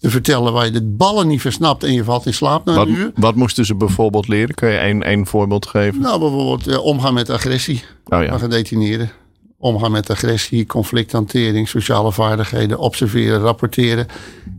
te, 0.02 0.10
vertellen 0.10 0.54
waar 0.54 0.66
je 0.66 0.72
de 0.72 0.82
ballen 0.82 1.28
niet 1.28 1.42
versnapt 1.42 1.84
en 1.84 1.94
je 1.94 2.04
valt 2.04 2.26
in 2.26 2.34
slaap 2.34 2.66
na 2.66 2.74
wat, 2.74 2.88
een 2.88 2.94
uur. 2.94 3.12
Wat 3.16 3.36
moesten 3.36 3.66
ze 3.66 3.76
bijvoorbeeld 3.76 4.28
leren? 4.28 4.56
Kun 4.56 4.70
je 4.70 4.78
één, 4.78 5.04
één 5.04 5.26
voorbeeld 5.26 5.66
geven? 5.66 6.02
Nou, 6.02 6.20
bijvoorbeeld 6.20 6.68
eh, 6.68 6.84
omgaan 6.84 7.14
met 7.14 7.30
agressie. 7.30 7.84
Oh, 8.06 8.24
ja. 8.24 8.38
gedetineerden. 8.38 9.12
Omgaan 9.58 9.92
met 9.92 10.10
agressie, 10.10 10.66
conflicthantering, 10.66 11.70
sociale 11.70 12.12
vaardigheden, 12.12 12.78
observeren, 12.78 13.40
rapporteren. 13.40 14.08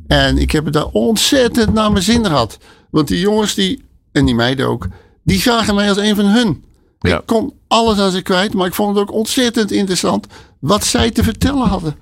En 0.07 0.39
ik 0.39 0.51
heb 0.51 0.65
het 0.65 0.73
daar 0.73 0.87
ontzettend 0.93 1.73
naar 1.73 1.93
mijn 1.93 2.05
zin 2.05 2.27
gehad. 2.27 2.59
Want 2.91 3.09
die 3.09 3.19
jongens 3.19 3.55
die, 3.55 3.85
en 4.13 4.25
die 4.25 4.35
meiden 4.35 4.69
ook, 4.69 4.89
die 5.23 5.41
zagen 5.41 5.75
mij 5.75 5.89
als 5.89 5.99
een 5.99 6.15
van 6.15 6.25
hun. 6.25 6.65
Ja. 6.99 7.19
Ik 7.19 7.27
kon 7.27 7.53
alles 7.69 7.99
aan 7.99 8.11
ze 8.11 8.23
kwijt, 8.23 8.55
maar 8.55 8.67
ik 8.67 8.75
vond 8.75 8.97
het 8.97 9.09
ook 9.09 9.15
ontzettend 9.15 9.71
interessant 9.71 10.27
wat 10.59 10.85
zij 10.85 11.11
te 11.11 11.23
vertellen 11.23 11.69
hadden. 11.69 11.97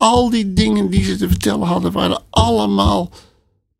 Al 0.00 0.30
die 0.30 0.52
dingen 0.52 0.90
die 0.90 1.04
ze 1.04 1.16
te 1.16 1.28
vertellen 1.28 1.66
hadden, 1.66 1.92
waren 1.92 2.22
allemaal 2.30 3.10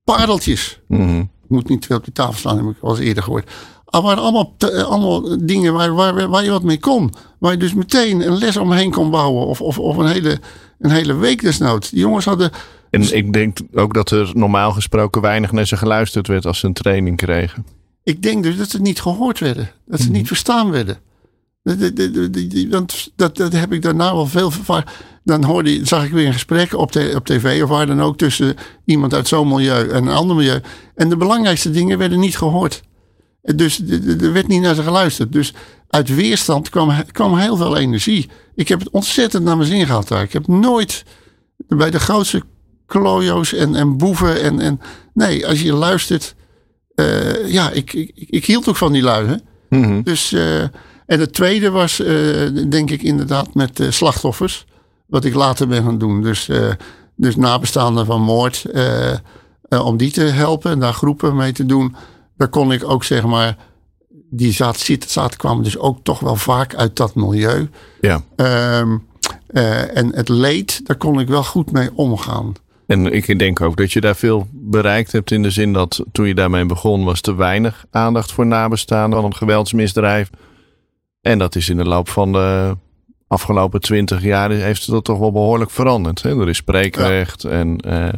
pareltjes. 0.04 0.80
Mm 0.87 0.98
-hmm. 0.98 1.20
Ik 1.20 1.50
moet 1.50 1.68
niet 1.68 1.87
veel 1.87 1.96
op 1.96 2.04
de 2.04 2.12
tafel 2.12 2.38
staan, 2.38 2.56
heb 2.56 2.76
ik 2.76 2.83
al 2.83 2.90
eens 2.90 2.98
eerder 2.98 3.22
gehoord. 3.22 3.50
Het 3.85 4.02
waren 4.02 4.22
allemaal, 4.22 4.54
allemaal 4.87 5.46
dingen 5.46 5.72
waar, 5.72 5.94
waar, 5.94 6.28
waar 6.28 6.44
je 6.44 6.50
wat 6.50 6.62
mee 6.62 6.78
kon. 6.78 7.12
Waar 7.38 7.52
je 7.52 7.59
dus 7.59 7.74
meteen 7.74 8.26
een 8.26 8.38
les 8.38 8.56
omheen 8.56 8.90
kon 8.90 9.11
bouwen. 9.11 9.46
Of, 9.46 9.61
of, 9.61 9.78
of 9.78 9.96
een, 9.96 10.06
hele, 10.06 10.40
een 10.78 10.90
hele 10.90 11.14
week 11.14 11.40
desnoods. 11.40 11.90
Die 11.90 12.00
jongens 12.00 12.24
hadden. 12.24 12.50
En 12.90 13.16
ik 13.16 13.33
denk 13.33 13.59
ook 13.74 13.94
dat 13.94 14.11
er 14.11 14.30
normaal 14.35 14.72
gesproken 14.72 15.20
weinig 15.20 15.52
naar 15.52 15.66
ze 15.66 15.76
geluisterd 15.76 16.26
werd 16.26 16.46
als 16.46 16.59
ze 16.59 16.66
een 16.66 16.72
training 16.72 17.16
kregen. 17.16 17.66
Ik 18.02 18.22
denk 18.22 18.42
dus 18.42 18.56
dat 18.56 18.70
ze 18.70 18.80
niet 18.80 19.00
gehoord 19.00 19.38
werden. 19.38 19.70
Dat 19.87 19.98
ze 19.98 20.04
mm 20.04 20.11
-hmm. 20.11 20.18
niet 20.18 20.26
verstaan 20.26 20.70
werden. 20.70 20.98
Want 22.70 23.12
dat, 23.16 23.36
dat 23.36 23.52
heb 23.52 23.72
ik 23.72 23.82
daarna 23.82 24.14
wel 24.14 24.26
veel. 24.26 24.52
Dan 25.24 25.44
hoorde, 25.44 25.86
zag 25.86 26.04
ik 26.04 26.10
weer 26.10 26.26
een 26.26 26.32
gesprek 26.32 26.74
op, 26.74 26.92
de, 26.92 27.12
op 27.14 27.26
tv 27.26 27.62
of 27.62 27.68
waar 27.68 27.86
dan 27.86 28.02
ook 28.02 28.18
tussen 28.18 28.56
iemand 28.84 29.14
uit 29.14 29.28
zo'n 29.28 29.48
milieu 29.48 29.88
en 29.88 30.06
een 30.06 30.14
ander 30.14 30.36
milieu. 30.36 30.60
En 30.94 31.08
de 31.08 31.16
belangrijkste 31.16 31.70
dingen 31.70 31.98
werden 31.98 32.20
niet 32.20 32.36
gehoord. 32.36 32.82
Dus 33.42 33.80
er 34.20 34.32
werd 34.32 34.48
niet 34.48 34.60
naar 34.60 34.74
ze 34.74 34.82
geluisterd. 34.82 35.32
Dus 35.32 35.54
uit 35.88 36.14
weerstand 36.14 36.68
kwam, 36.68 37.04
kwam 37.12 37.38
heel 37.38 37.56
veel 37.56 37.76
energie. 37.76 38.28
Ik 38.54 38.68
heb 38.68 38.78
het 38.78 38.90
ontzettend 38.90 39.44
naar 39.44 39.56
mijn 39.56 39.68
zin 39.68 39.86
gehad 39.86 40.08
daar. 40.08 40.22
Ik 40.22 40.32
heb 40.32 40.46
nooit 40.46 41.04
bij 41.68 41.90
de 41.90 42.00
grootste 42.00 42.42
klojo's 42.86 43.52
en, 43.52 43.74
en 43.74 43.96
boeven 43.96 44.42
en, 44.42 44.60
en. 44.60 44.80
Nee, 45.14 45.46
als 45.46 45.62
je 45.62 45.72
luistert 45.72 46.34
uh, 46.94 47.52
ja, 47.52 47.70
ik, 47.70 47.92
ik, 47.92 48.12
ik, 48.14 48.44
hield 48.44 48.68
ook 48.68 48.76
van 48.76 48.92
die 48.92 49.02
lui. 49.02 49.26
Hè? 49.26 49.34
Mm 49.68 49.84
-hmm. 49.84 50.02
Dus, 50.02 50.32
uh, 50.32 50.64
en 51.10 51.20
het 51.20 51.32
tweede 51.32 51.70
was, 51.70 52.00
uh, 52.00 52.06
denk 52.68 52.90
ik, 52.90 53.02
inderdaad 53.02 53.54
met 53.54 53.86
slachtoffers. 53.88 54.66
Wat 55.06 55.24
ik 55.24 55.34
later 55.34 55.68
ben 55.68 55.82
gaan 55.82 55.98
doen. 55.98 56.22
Dus, 56.22 56.50
dus 57.16 57.36
nabestaanden 57.36 58.06
van 58.06 58.22
moord. 58.22 58.66
om 59.68 59.96
die 59.96 60.10
te 60.10 60.22
helpen 60.22 60.70
en 60.70 60.78
daar 60.78 60.92
groepen 60.92 61.36
mee 61.36 61.52
te 61.52 61.66
doen. 61.66 61.94
Daar 62.36 62.48
kon 62.48 62.72
ik 62.72 62.84
ook, 62.84 63.04
zeg 63.04 63.24
maar. 63.24 63.56
Die 64.30 64.52
zaten, 64.52 64.98
zaten 65.06 65.38
kwamen 65.38 65.64
dus 65.64 65.78
ook 65.78 65.98
toch 66.02 66.20
wel 66.20 66.36
vaak 66.36 66.74
uit 66.74 66.96
dat 66.96 67.14
milieu. 67.14 67.68
Ja. 68.00 68.22
Um, 68.80 69.06
en 69.94 70.14
het 70.14 70.28
leed, 70.28 70.86
daar 70.86 70.96
kon 70.96 71.20
ik 71.20 71.28
wel 71.28 71.44
goed 71.44 71.72
mee 71.72 71.90
omgaan. 71.94 72.54
En 72.90 73.12
ik 73.12 73.38
denk 73.38 73.60
ook 73.60 73.76
dat 73.76 73.92
je 73.92 74.00
daar 74.00 74.16
veel 74.16 74.46
bereikt 74.52 75.12
hebt 75.12 75.30
in 75.30 75.42
de 75.42 75.50
zin 75.50 75.72
dat 75.72 76.04
toen 76.12 76.26
je 76.26 76.34
daarmee 76.34 76.66
begon 76.66 77.04
was 77.04 77.20
te 77.20 77.34
weinig 77.34 77.84
aandacht 77.90 78.32
voor 78.32 78.46
nabestaanden 78.46 79.20
van 79.20 79.28
een 79.28 79.36
geweldsmisdrijf. 79.36 80.30
En 81.20 81.38
dat 81.38 81.54
is 81.54 81.68
in 81.68 81.76
de 81.76 81.85
loop 81.85 82.09
van 82.09 82.33
de 82.33 82.76
afgelopen 83.26 83.80
twintig 83.80 84.22
jaar 84.22 84.50
heeft 84.50 84.90
dat 84.90 85.04
toch 85.04 85.18
wel 85.18 85.33
behoorlijk 85.33 85.70
veranderd. 85.70 86.22
Hè? 86.22 86.40
Er 86.40 86.48
is 86.48 86.56
spreekrecht 86.56 87.42
ja. 87.42 87.48
en 87.48 87.83
uh, 87.87 88.09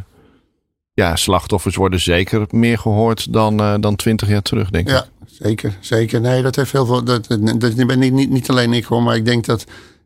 ja, 0.95 1.17
slachtoffers 1.17 1.77
worden 1.77 2.01
zeker 2.01 2.47
meer 2.51 2.79
gehoord 2.79 3.33
dan, 3.33 3.61
uh, 3.61 3.75
dan 3.81 3.97
20 3.97 4.29
jaar 4.29 4.43
terug, 4.43 4.71
denk 4.71 4.88
ik. 4.88 4.95
Ja, 4.95 5.05
zeker. 5.27 5.77
Zeker. 5.81 6.21
Nee, 6.21 6.43
dat 6.43 6.57
heeft 6.57 6.73
heel 6.73 6.87
veel. 6.87 7.05
Dat, 7.05 7.27
dat, 7.27 7.61
dat 7.61 7.87
ben 7.87 7.99
niet, 7.99 8.12
niet, 8.12 8.31
niet 8.31 8.51
alleen 8.51 8.73
ik 8.73 8.85
hoor, 8.85 9.03
maar 9.03 9.17
ik 9.17 9.25
denk 9.25 9.45
dat. 9.45 9.62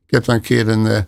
Ik 0.07 0.15
heb 0.15 0.25
daar 0.25 0.37
een 0.37 0.43
keer 0.43 0.69
een, 0.69 0.85
uh, 0.85 0.99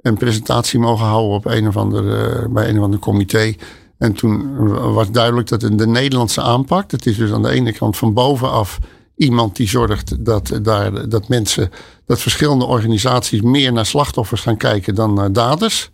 een 0.00 0.16
presentatie 0.16 0.78
mogen 0.78 1.06
houden 1.06 1.36
op 1.36 1.44
een 1.46 1.68
of 1.68 1.76
ander, 1.76 2.04
uh, 2.04 2.48
bij 2.48 2.68
een 2.68 2.78
of 2.78 2.84
ander 2.84 3.00
comité. 3.00 3.54
En 3.98 4.12
toen 4.12 4.68
was 4.92 5.10
duidelijk 5.10 5.48
dat 5.48 5.60
de 5.60 5.86
Nederlandse 5.86 6.40
aanpak, 6.42 6.90
dat 6.90 7.06
is 7.06 7.16
dus 7.16 7.32
aan 7.32 7.42
de 7.42 7.50
ene 7.50 7.72
kant 7.72 7.96
van 7.96 8.12
bovenaf 8.12 8.78
iemand 9.16 9.56
die 9.56 9.68
zorgt 9.68 10.24
dat, 10.24 10.58
daar, 10.62 11.08
dat 11.08 11.28
mensen, 11.28 11.70
dat 12.06 12.20
verschillende 12.20 12.64
organisaties 12.64 13.40
meer 13.40 13.72
naar 13.72 13.86
slachtoffers 13.86 14.40
gaan 14.40 14.56
kijken 14.56 14.94
dan 14.94 15.14
naar 15.14 15.32
daders. 15.32 15.90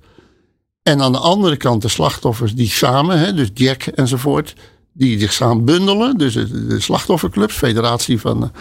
En 0.82 1.00
aan 1.00 1.12
de 1.12 1.18
andere 1.18 1.56
kant 1.56 1.82
de 1.82 1.88
slachtoffers 1.88 2.54
die 2.54 2.68
samen, 2.68 3.18
hè, 3.18 3.34
dus 3.34 3.50
Jack 3.54 3.82
enzovoort, 3.82 4.54
die 4.92 5.18
zich 5.18 5.32
samen 5.32 5.64
bundelen. 5.64 6.18
Dus 6.18 6.32
de 6.32 6.80
slachtofferclubs, 6.80 7.54
federatie 7.54 8.20
van 8.20 8.52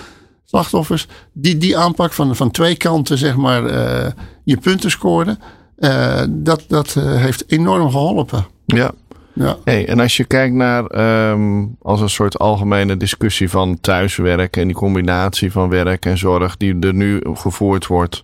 slachtoffers. 0.45 1.07
Die, 1.33 1.57
die 1.57 1.77
aanpak 1.77 2.13
van, 2.13 2.35
van 2.35 2.51
twee 2.51 2.75
kanten, 2.75 3.17
zeg 3.17 3.35
maar, 3.35 3.63
uh, 3.63 4.11
je 4.43 4.57
punten 4.57 4.91
scoren. 4.91 5.39
Uh, 5.77 6.23
dat 6.29 6.63
dat 6.67 6.93
heeft 6.93 7.43
enorm 7.47 7.91
geholpen. 7.91 8.47
Ja. 8.65 8.93
Ja. 9.39 9.57
Hey, 9.63 9.87
en 9.87 9.99
als 9.99 10.17
je 10.17 10.23
kijkt 10.23 10.55
naar 10.55 10.99
um, 11.31 11.75
als 11.81 12.01
een 12.01 12.09
soort 12.09 12.39
algemene 12.39 12.97
discussie 12.97 13.49
van 13.49 13.79
thuiswerk 13.79 14.57
en 14.57 14.67
die 14.67 14.75
combinatie 14.75 15.51
van 15.51 15.69
werk 15.69 16.05
en 16.05 16.17
zorg 16.17 16.57
die 16.57 16.79
er 16.79 16.93
nu 16.93 17.21
gevoerd 17.33 17.87
wordt. 17.87 18.23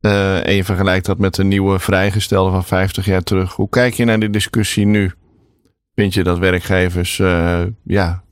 Uh, 0.00 0.46
en 0.46 0.54
je 0.54 0.64
vergelijkt 0.64 1.06
dat 1.06 1.18
met 1.18 1.34
de 1.34 1.44
nieuwe 1.44 1.78
vrijgestelde 1.78 2.50
van 2.50 2.64
50 2.64 3.04
jaar 3.04 3.22
terug. 3.22 3.52
Hoe 3.52 3.68
kijk 3.68 3.94
je 3.94 4.04
naar 4.04 4.20
die 4.20 4.30
discussie 4.30 4.86
nu? 4.86 5.12
Vind 5.94 6.14
je 6.14 6.22
dat 6.22 6.38
werkgevers 6.38 7.18
uh, 7.18 7.60
ja, 7.84 8.22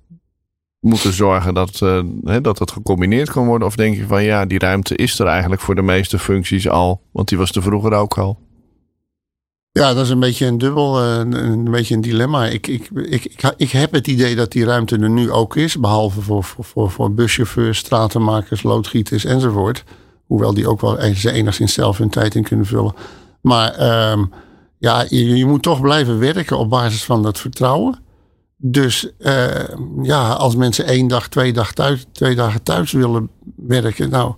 moeten 0.81 1.13
zorgen 1.13 1.55
dat, 1.55 1.81
uh, 1.83 2.37
dat 2.43 2.59
het 2.59 2.71
gecombineerd 2.71 3.31
kan 3.31 3.47
worden? 3.47 3.69
Of 3.69 3.77
denk 3.77 3.97
je 3.97 4.07
van 4.07 4.25
ja, 4.25 4.45
die 4.45 4.59
ruimte 4.59 4.97
is 4.97 5.19
er 5.19 5.27
eigenlijk 5.27 5.61
voor 5.61 5.75
de 5.75 5.83
meeste 5.83 6.19
functies 6.19 6.69
al, 6.69 7.03
want 7.13 7.29
die 7.29 7.39
was 7.39 7.51
er 7.51 7.63
vroeger 7.63 7.93
ook 7.93 8.19
al? 8.19 8.46
Ja, 9.77 9.95
dat 9.95 10.05
is 10.05 10.11
een 10.11 10.21
beetje 10.21 10.47
een 10.47 10.59
dubbel, 10.59 11.03
een, 11.03 11.33
een 11.33 11.71
beetje 11.71 11.95
een 11.95 12.01
dilemma. 12.01 12.47
Ik, 12.47 12.67
ik, 12.67 12.89
ik, 12.95 13.53
ik, 13.57 13.71
heb 13.71 13.93
het 13.93 14.07
idee 14.07 14.35
dat 14.37 14.53
die 14.53 14.65
ruimte 14.65 14.99
er 14.99 15.11
nu 15.11 15.31
ook 15.31 15.57
is, 15.57 15.81
behalve 15.81 16.21
voor, 16.21 16.45
voor, 16.45 16.91
voor, 16.91 17.15
buschauffeurs, 17.15 17.79
stratenmakers, 17.79 18.63
loodgieters 18.63 19.25
enzovoort. 19.25 19.85
Hoewel 20.27 20.55
die 20.55 20.69
ook 20.69 20.81
wel 20.81 20.99
enigszins 20.99 21.73
zelf 21.73 21.99
hun 21.99 22.09
tijd 22.09 22.35
in 22.35 22.43
kunnen 22.43 22.67
vullen. 22.67 22.95
Maar 23.41 24.11
um, 24.13 24.31
ja, 24.79 25.05
je, 25.09 25.47
moet 25.47 25.63
toch 25.63 25.81
blijven 25.81 26.19
werken 26.19 26.59
op 26.59 26.71
basis 26.71 27.05
van 27.05 27.23
dat 27.23 27.39
vertrouwen. 27.39 27.99
Dus 28.57 29.11
uh, 29.19 29.47
ja, 30.03 30.29
als 30.33 30.57
mensen 30.57 30.87
één 30.87 31.09
dag, 31.09 31.29
twee, 31.29 31.53
dag 31.53 31.73
thuis, 31.73 32.07
twee 32.13 32.35
dagen 32.35 32.63
thuis 32.63 32.93
willen 32.93 33.31
werken. 33.57 34.11
Nou, 34.11 34.35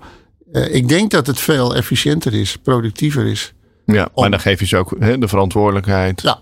uh, 0.52 0.74
ik 0.74 0.88
denk 0.88 1.10
dat 1.10 1.26
het 1.26 1.40
veel 1.40 1.74
efficiënter 1.74 2.34
is, 2.34 2.56
productiever 2.56 3.26
is. 3.26 3.52
Ja, 3.94 4.08
maar 4.14 4.30
dan 4.30 4.40
geef 4.40 4.60
je 4.60 4.66
ze 4.66 4.76
ook 4.76 4.94
hè, 4.98 5.18
de 5.18 5.28
verantwoordelijkheid. 5.28 6.22
Ja. 6.22 6.38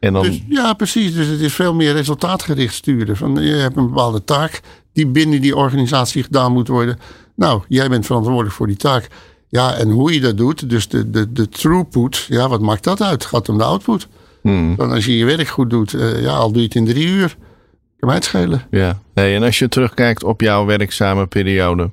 En 0.00 0.12
dan... 0.12 0.22
Dus, 0.22 0.42
ja, 0.48 0.72
precies. 0.72 1.14
Dus 1.14 1.26
het 1.26 1.40
is 1.40 1.52
veel 1.52 1.74
meer 1.74 1.92
resultaatgericht 1.92 2.74
sturen. 2.74 3.16
Van, 3.16 3.42
je 3.42 3.54
hebt 3.54 3.76
een 3.76 3.88
bepaalde 3.88 4.24
taak 4.24 4.60
die 4.92 5.06
binnen 5.06 5.40
die 5.40 5.56
organisatie 5.56 6.22
gedaan 6.22 6.52
moet 6.52 6.68
worden. 6.68 6.98
Nou, 7.36 7.62
jij 7.68 7.88
bent 7.88 8.06
verantwoordelijk 8.06 8.54
voor 8.54 8.66
die 8.66 8.76
taak. 8.76 9.08
Ja, 9.48 9.74
en 9.74 9.90
hoe 9.90 10.14
je 10.14 10.20
dat 10.20 10.36
doet, 10.36 10.70
dus 10.70 10.88
de, 10.88 11.10
de, 11.10 11.32
de 11.32 11.48
throughput, 11.48 12.26
ja, 12.28 12.48
wat 12.48 12.60
maakt 12.60 12.84
dat 12.84 13.02
uit? 13.02 13.22
Het 13.22 13.24
gaat 13.24 13.48
om 13.48 13.58
de 13.58 13.64
output. 13.64 14.08
Hmm. 14.42 14.76
Dan 14.76 14.90
als 14.90 15.04
je 15.04 15.16
je 15.16 15.24
werk 15.24 15.48
goed 15.48 15.70
doet, 15.70 15.92
uh, 15.92 16.22
ja, 16.22 16.32
al 16.32 16.52
doe 16.52 16.60
je 16.60 16.66
het 16.66 16.74
in 16.74 16.84
drie 16.84 17.06
uur, 17.06 17.36
kan 17.98 18.08
mij 18.08 18.14
het 18.14 18.24
schelen. 18.24 18.66
Ja, 18.70 19.00
nee, 19.14 19.34
en 19.34 19.42
als 19.42 19.58
je 19.58 19.68
terugkijkt 19.68 20.24
op 20.24 20.40
jouw 20.40 20.64
werkzame 20.64 21.26
periode, 21.26 21.90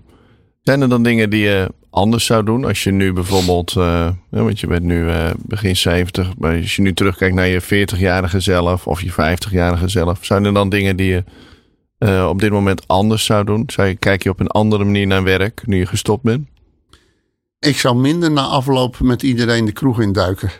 zijn 0.67 0.81
er 0.81 0.89
dan 0.89 1.03
dingen 1.03 1.29
die 1.29 1.41
je 1.41 1.71
anders 1.89 2.25
zou 2.25 2.43
doen? 2.43 2.65
Als 2.65 2.83
je 2.83 2.91
nu 2.91 3.13
bijvoorbeeld, 3.13 3.75
uh, 3.77 4.09
want 4.29 4.59
je 4.59 4.67
bent 4.67 4.83
nu 4.83 5.05
uh, 5.05 5.29
begin 5.37 5.75
70, 5.75 6.37
maar 6.37 6.55
als 6.55 6.75
je 6.75 6.81
nu 6.81 6.93
terugkijkt 6.93 7.35
naar 7.35 7.47
je 7.47 7.61
40-jarige 7.61 8.39
zelf 8.39 8.87
of 8.87 9.01
je 9.01 9.11
50-jarige 9.11 9.87
zelf, 9.87 10.19
zijn 10.21 10.45
er 10.45 10.53
dan 10.53 10.69
dingen 10.69 10.95
die 10.95 11.07
je 11.07 11.23
uh, 11.99 12.27
op 12.29 12.39
dit 12.39 12.51
moment 12.51 12.87
anders 12.87 13.25
zou 13.25 13.43
doen? 13.43 13.63
Zou 13.67 13.87
je, 13.87 13.95
kijk 13.95 14.23
je 14.23 14.29
op 14.29 14.39
een 14.39 14.47
andere 14.47 14.83
manier 14.83 15.07
naar 15.07 15.23
werk 15.23 15.61
nu 15.65 15.77
je 15.77 15.85
gestopt 15.85 16.23
bent? 16.23 16.47
Ik 17.59 17.77
zou 17.77 17.95
minder 17.95 18.31
na 18.31 18.41
afloop 18.41 18.99
met 18.99 19.23
iedereen 19.23 19.65
de 19.65 19.71
kroeg 19.71 20.01
induiken. 20.01 20.51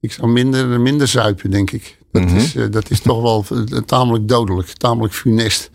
Ik 0.00 0.12
zou 0.12 0.28
minder, 0.28 0.80
minder 0.80 1.08
zuipen, 1.08 1.50
denk 1.50 1.70
ik. 1.70 1.98
Dat, 2.12 2.22
mm 2.22 2.28
-hmm. 2.28 2.36
is, 2.36 2.52
dat 2.70 2.90
is 2.90 3.00
toch 3.00 3.22
wel 3.22 3.44
tamelijk 3.86 4.28
dodelijk, 4.28 4.68
tamelijk 4.68 5.14
funest. 5.14 5.70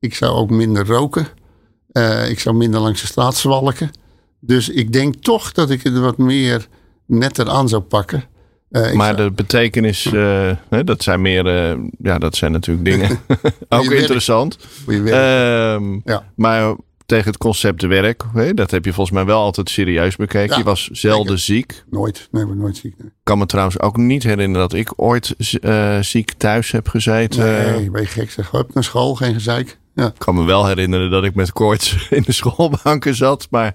Ik 0.00 0.14
zou 0.14 0.36
ook 0.36 0.50
minder 0.50 0.86
roken. 0.86 1.26
Uh, 1.98 2.30
ik 2.30 2.40
zou 2.40 2.56
minder 2.56 2.80
langs 2.80 3.00
de 3.00 3.06
straat 3.06 3.36
zwalken. 3.36 3.90
Dus 4.40 4.68
ik 4.68 4.92
denk 4.92 5.14
toch 5.14 5.52
dat 5.52 5.70
ik 5.70 5.82
het 5.82 5.98
wat 5.98 6.18
meer 6.18 6.66
netter 7.06 7.50
aan 7.50 7.68
zou 7.68 7.82
pakken. 7.82 8.24
Uh, 8.70 8.92
maar 8.92 9.16
de 9.16 9.30
betekenis, 9.30 10.04
uh, 10.04 10.50
hè, 10.68 10.84
dat 10.84 11.02
zijn 11.02 11.22
meer, 11.22 11.46
ja, 11.98 12.18
dat 12.18 12.36
zijn 12.36 12.52
natuurlijk 12.52 12.84
dingen. 12.84 13.18
ook 13.68 13.90
interessant. 13.90 14.58
Ehm, 14.86 16.00
ja. 16.04 16.24
Maar 16.36 16.76
tegen 17.06 17.26
het 17.26 17.36
concept 17.36 17.82
werk, 17.82 18.22
hè, 18.32 18.54
dat 18.54 18.70
heb 18.70 18.84
je 18.84 18.92
volgens 18.92 19.16
mij 19.16 19.24
wel 19.24 19.40
altijd 19.40 19.70
serieus 19.70 20.16
bekeken. 20.16 20.50
Ja, 20.50 20.56
je 20.56 20.64
was 20.64 20.88
zelden 20.92 21.38
ziek. 21.38 21.84
Nooit, 21.90 22.28
nee, 22.30 22.46
we 22.46 22.54
nooit 22.54 22.76
ziek. 22.76 22.98
Nee. 22.98 23.08
Ik 23.08 23.14
kan 23.22 23.38
me 23.38 23.46
trouwens 23.46 23.80
ook 23.80 23.96
niet 23.96 24.22
herinneren 24.22 24.68
dat 24.68 24.78
ik 24.78 24.92
ooit 24.96 25.34
ziek 26.00 26.32
thuis 26.32 26.70
heb 26.70 26.88
gezeten. 26.88 27.44
Nee, 27.44 27.90
ben 27.90 28.02
je 28.02 28.08
gek 28.08 28.30
zeg. 28.30 28.50
Hup 28.50 28.74
naar 28.74 28.84
school, 28.84 29.14
geen 29.14 29.34
gezeik. 29.34 29.78
Ja. 29.94 30.06
Ik 30.06 30.18
kan 30.18 30.34
me 30.34 30.44
wel 30.44 30.66
herinneren 30.66 31.10
dat 31.10 31.24
ik 31.24 31.34
met 31.34 31.52
koorts 31.52 32.06
in 32.10 32.22
de 32.22 32.32
schoolbanken 32.32 33.14
zat, 33.14 33.46
maar 33.50 33.74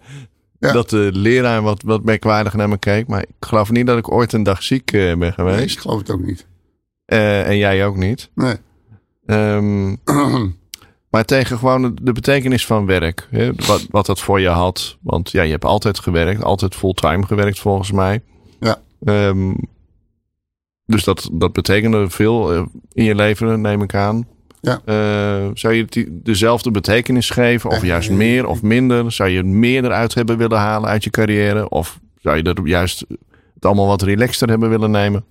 ja. 0.59 0.71
Dat 0.71 0.89
de 0.89 1.09
leraar 1.13 1.61
wat, 1.61 1.81
wat 1.81 2.03
merkwaardig 2.03 2.53
naar 2.53 2.69
me 2.69 2.77
keek. 2.77 3.07
Maar 3.07 3.21
ik 3.21 3.35
geloof 3.39 3.71
niet 3.71 3.87
dat 3.87 3.97
ik 3.97 4.11
ooit 4.11 4.33
een 4.33 4.43
dag 4.43 4.63
ziek 4.63 4.91
uh, 4.91 5.15
ben 5.15 5.33
geweest. 5.33 5.57
Nee, 5.57 5.65
ik 5.65 5.79
geloof 5.79 5.99
het 5.99 6.09
ook 6.09 6.21
niet. 6.21 6.45
Uh, 7.05 7.47
en 7.47 7.57
jij 7.57 7.85
ook 7.85 7.95
niet. 7.95 8.29
Nee. 8.35 8.55
Um, 9.25 9.99
maar 11.11 11.25
tegen 11.25 11.57
gewoon 11.57 11.97
de 12.01 12.11
betekenis 12.11 12.65
van 12.65 12.85
werk. 12.85 13.27
Hè? 13.29 13.51
Wat, 13.55 13.87
wat 13.89 14.05
dat 14.05 14.19
voor 14.19 14.39
je 14.39 14.47
had. 14.47 14.97
Want 15.01 15.31
ja, 15.31 15.41
je 15.41 15.51
hebt 15.51 15.65
altijd 15.65 15.99
gewerkt. 15.99 16.43
Altijd 16.43 16.75
fulltime 16.75 17.25
gewerkt 17.25 17.59
volgens 17.59 17.91
mij. 17.91 18.21
Ja. 18.59 18.81
Um, 19.05 19.55
dus 20.85 21.03
dat, 21.03 21.29
dat 21.31 21.53
betekende 21.53 22.09
veel 22.09 22.55
uh, 22.55 22.65
in 22.91 23.03
je 23.03 23.15
leven, 23.15 23.61
neem 23.61 23.81
ik 23.81 23.95
aan. 23.95 24.27
Ja. 24.61 24.81
Uh, 24.85 25.49
zou 25.53 25.73
je 25.73 25.85
het 25.89 26.05
dezelfde 26.09 26.71
betekenis 26.71 27.29
geven? 27.29 27.69
Of 27.69 27.83
juist 27.83 28.09
meer 28.09 28.47
of 28.47 28.61
minder? 28.61 29.11
Zou 29.11 29.29
je 29.29 29.43
meer 29.43 29.83
eruit 29.83 30.13
hebben 30.13 30.37
willen 30.37 30.57
halen 30.57 30.89
uit 30.89 31.03
je 31.03 31.09
carrière? 31.09 31.69
Of 31.69 31.99
zou 32.21 32.37
je 32.37 32.43
er 32.43 32.67
juist 32.67 33.05
het 33.53 33.65
allemaal 33.65 33.87
wat 33.87 34.01
relaxter 34.01 34.49
hebben 34.49 34.69
willen 34.69 34.91
nemen? 34.91 35.25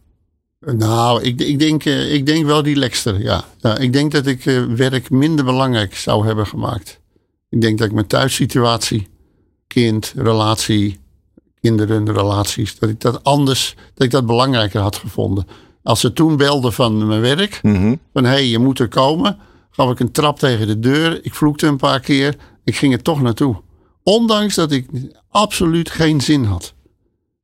Nou, 0.60 1.22
ik, 1.22 1.40
ik, 1.40 1.58
denk, 1.58 1.84
uh, 1.84 2.12
ik 2.14 2.26
denk 2.26 2.46
wel 2.46 2.62
relaxter, 2.62 3.22
ja. 3.22 3.44
ja 3.58 3.78
ik 3.78 3.92
denk 3.92 4.12
dat 4.12 4.26
ik 4.26 4.42
werk 4.76 5.10
minder 5.10 5.44
belangrijk 5.44 5.96
zou 5.96 6.26
hebben 6.26 6.46
gemaakt. 6.46 7.00
Ik 7.48 7.60
denk 7.60 7.78
dat 7.78 7.86
ik 7.86 7.92
mijn 7.92 8.06
thuissituatie, 8.06 9.08
kind, 9.66 10.12
relatie, 10.16 10.98
kinderen, 11.60 12.12
relaties, 12.12 12.78
dat 12.78 12.88
ik 12.88 13.00
dat 13.00 13.24
anders, 13.24 13.74
dat 13.94 14.04
ik 14.04 14.10
dat 14.10 14.26
belangrijker 14.26 14.80
had 14.80 14.96
gevonden. 14.96 15.46
Als 15.88 16.01
ze 16.01 16.12
toen 16.12 16.37
belden 16.37 16.72
van 16.72 17.07
mijn 17.07 17.20
werk, 17.20 17.61
mm 17.62 17.74
-hmm. 17.74 18.01
van 18.12 18.24
hé, 18.24 18.31
hey, 18.31 18.46
je 18.46 18.59
moet 18.59 18.79
er 18.79 18.88
komen, 18.88 19.38
gaf 19.70 19.90
ik 19.90 20.01
een 20.01 20.11
trap 20.11 20.38
tegen 20.38 20.66
de 20.66 20.79
deur. 20.79 21.24
Ik 21.24 21.35
vloekte 21.35 21.66
een 21.66 21.77
paar 21.77 22.01
keer. 22.01 22.37
Ik 22.64 22.77
ging 22.77 22.92
er 22.92 23.03
toch 23.03 23.22
naartoe. 23.22 23.57
Ondanks 24.03 24.55
dat 24.55 24.72
ik 24.72 24.87
absoluut 25.31 25.90
geen 25.90 26.20
zin 26.20 26.44
had. 26.44 26.74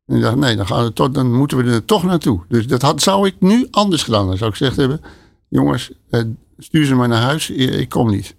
En 0.07 0.17
ik 0.17 0.23
dacht, 0.23 0.37
nee, 0.37 0.57
dan, 0.57 0.67
gaan 0.67 0.85
we 0.85 0.93
toch, 0.93 1.11
dan 1.11 1.33
moeten 1.33 1.57
we 1.57 1.73
er 1.73 1.85
toch 1.85 2.03
naartoe. 2.03 2.41
Dus 2.49 2.67
dat 2.67 2.83
had, 2.83 3.03
zou 3.03 3.27
ik 3.27 3.35
nu 3.39 3.67
anders 3.71 4.03
gedaan. 4.03 4.27
Dan 4.27 4.37
zou 4.37 4.51
ik 4.51 4.57
gezegd 4.57 4.77
hebben, 4.77 5.01
jongens, 5.49 5.91
eh, 6.11 6.23
stuur 6.59 6.87
ze 6.87 6.95
maar 6.95 7.09
naar 7.09 7.23
huis. 7.23 7.51
Ik 7.51 7.89
kom 7.89 8.11
niet. 8.11 8.35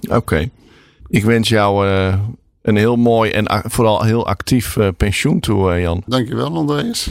Oké. 0.00 0.16
Okay. 0.16 0.50
Ik 1.08 1.24
wens 1.24 1.48
jou 1.48 1.86
uh, 1.86 2.14
een 2.62 2.76
heel 2.76 2.96
mooi 2.96 3.30
en 3.30 3.62
vooral 3.70 4.02
heel 4.02 4.26
actief 4.26 4.76
uh, 4.76 4.88
pensioen 4.96 5.40
toe, 5.40 5.74
uh, 5.74 5.82
Jan. 5.82 6.02
Dankjewel, 6.06 6.56
Andreas. 6.56 7.10